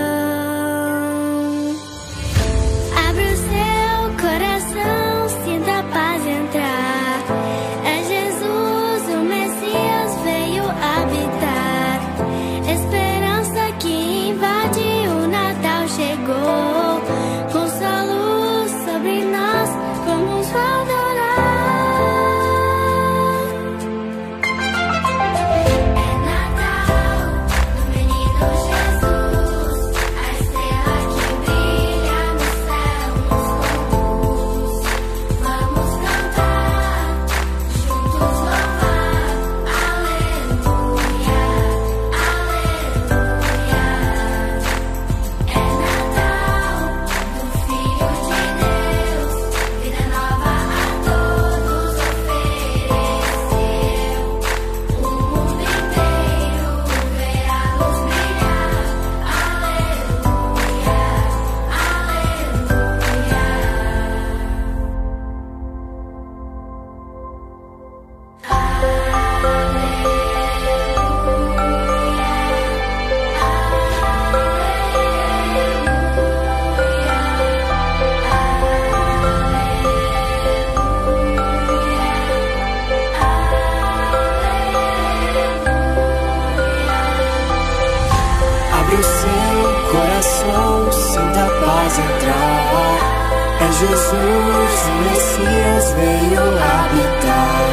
[95.44, 97.64] Messias veio habitar.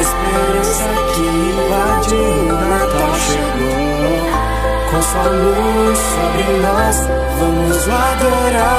[0.00, 4.16] Esperança que invade o Natal chegou.
[4.90, 6.96] Com sua luz sobre nós,
[7.38, 8.75] vamos adorar.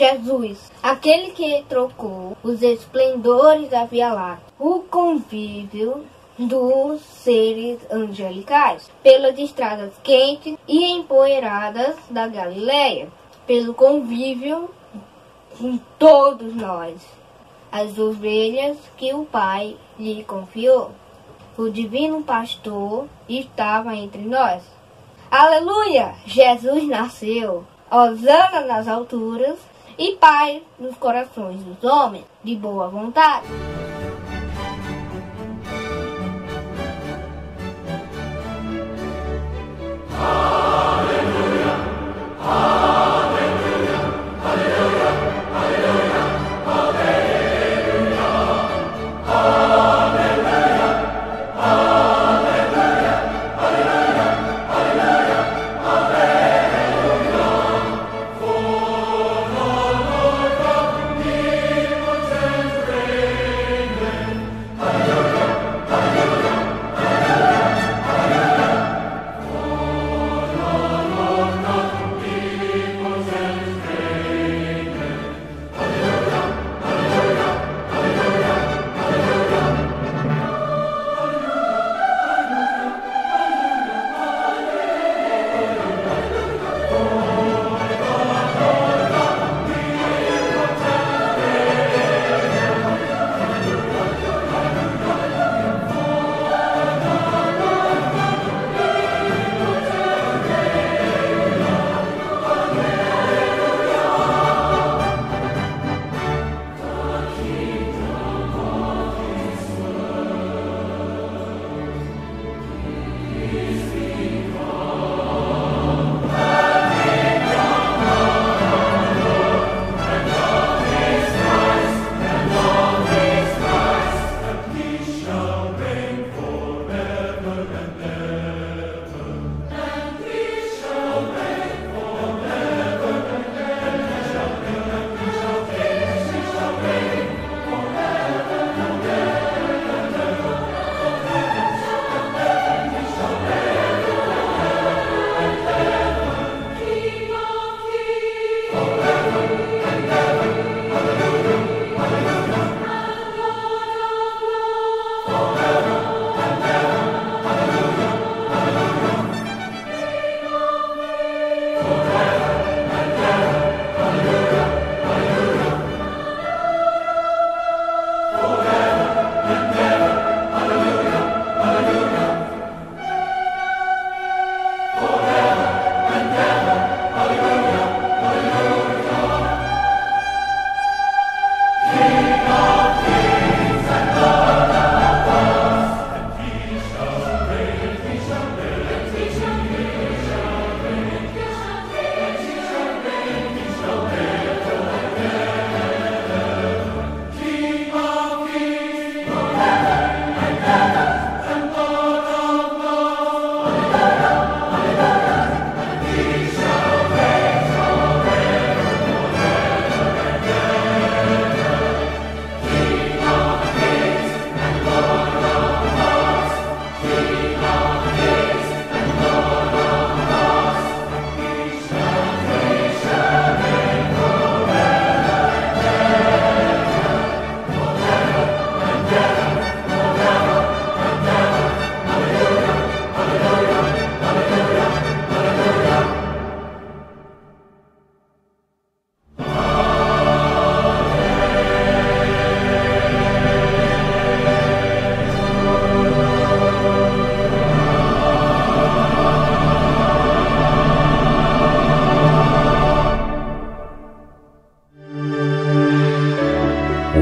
[0.00, 6.06] Jesus, aquele que trocou os esplendores da Via Láctea, o convívio
[6.38, 13.08] dos seres angelicais, pelas estradas quentes e empoeiradas da Galileia,
[13.46, 14.70] pelo convívio
[15.58, 16.94] com todos nós.
[17.70, 20.92] as ovelhas que o Pai lhe confiou.
[21.58, 24.62] O divino pastor estava entre nós.
[25.30, 26.14] Aleluia!
[26.24, 27.64] Jesus nasceu.
[27.90, 29.58] Osana nas alturas
[30.00, 33.46] e Pai nos corações dos homens de boa vontade.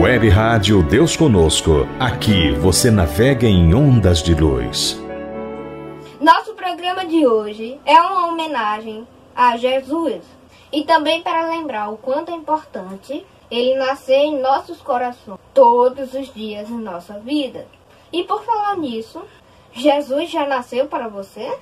[0.09, 1.87] Web Rádio Deus Conosco.
[2.01, 4.99] Aqui você navega em ondas de luz.
[6.19, 9.07] Nosso programa de hoje é uma homenagem
[9.37, 10.23] a Jesus
[10.73, 16.33] e também para lembrar o quanto é importante ele nascer em nossos corações todos os
[16.33, 17.67] dias de nossa vida.
[18.11, 19.23] E por falar nisso,
[19.75, 21.55] Jesus já nasceu para você?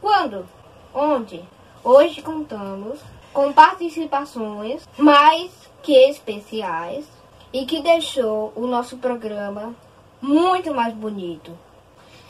[0.00, 0.44] Quando?
[0.92, 1.40] Onde?
[1.84, 2.98] Hoje contamos
[3.32, 7.04] com participações mais que especiais
[7.54, 9.72] e que deixou o nosso programa
[10.20, 11.56] muito mais bonito.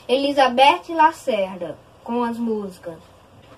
[0.07, 2.99] Elizabeth Lacerda com as músicas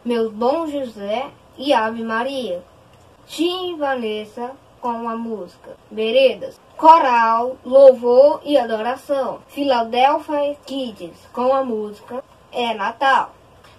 [0.05, 2.63] Meu Bom José e Ave Maria.
[3.25, 6.57] Tim e Vanessa com a música Veredas.
[6.77, 9.39] Coral, Louvor e Adoração.
[9.49, 13.33] Philadelphia Kids com a música É Natal.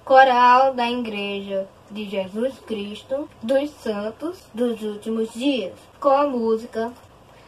[0.05, 6.93] Coral da Igreja de Jesus Cristo dos Santos dos Últimos Dias com a música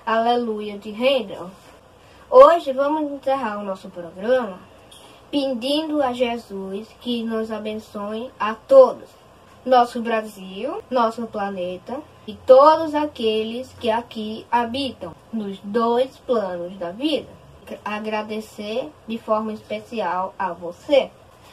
[0.04, 1.50] Aleluia de Handel.
[2.30, 4.58] Hoje vamos encerrar o nosso programa
[5.30, 9.10] pedindo a Jesus que nos abençoe a todos,
[9.64, 17.28] nosso Brasil, nosso planeta e todos aqueles que aqui habitam nos dois planos da vida.
[17.84, 21.10] Agradecer de forma especial a você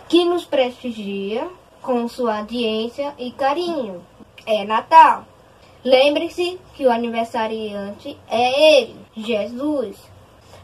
[0.07, 1.47] que nos prestigia
[1.81, 4.01] com sua audiência e carinho.
[4.45, 5.25] É Natal.
[5.83, 9.95] Lembre-se que o aniversariante é ele, Jesus.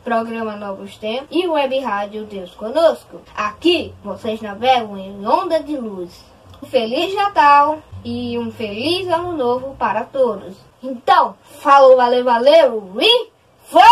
[0.03, 3.21] Programa Novos Tempos e Web Rádio Deus Conosco.
[3.35, 6.25] Aqui vocês navegam em onda de luz.
[6.61, 10.55] Um Feliz Natal e um feliz Ano Novo para todos.
[10.81, 13.27] Então, falou, valeu, valeu e
[13.71, 13.87] vamos!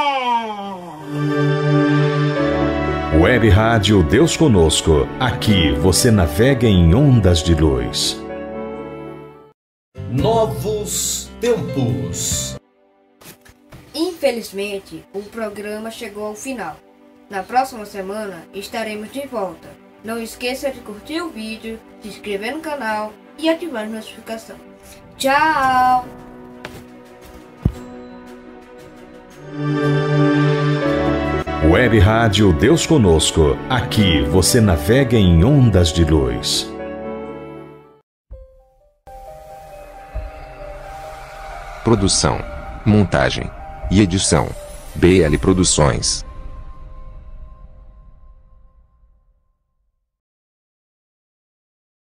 [3.19, 5.07] Web Rádio Deus Conosco.
[5.19, 8.24] Aqui você navega em ondas de luz.
[10.17, 12.55] Novos tempos.
[13.93, 16.77] Infelizmente, o programa chegou ao final.
[17.29, 19.67] Na próxima semana estaremos de volta.
[20.05, 24.55] Não esqueça de curtir o vídeo, se inscrever no canal e ativar a notificação.
[25.17, 26.05] Tchau!
[31.69, 33.57] Web Rádio Deus Conosco.
[33.69, 36.73] Aqui você navega em ondas de luz.
[41.85, 42.43] Produção,
[42.83, 43.47] montagem
[43.91, 44.49] e edição.
[44.95, 46.24] BL Produções.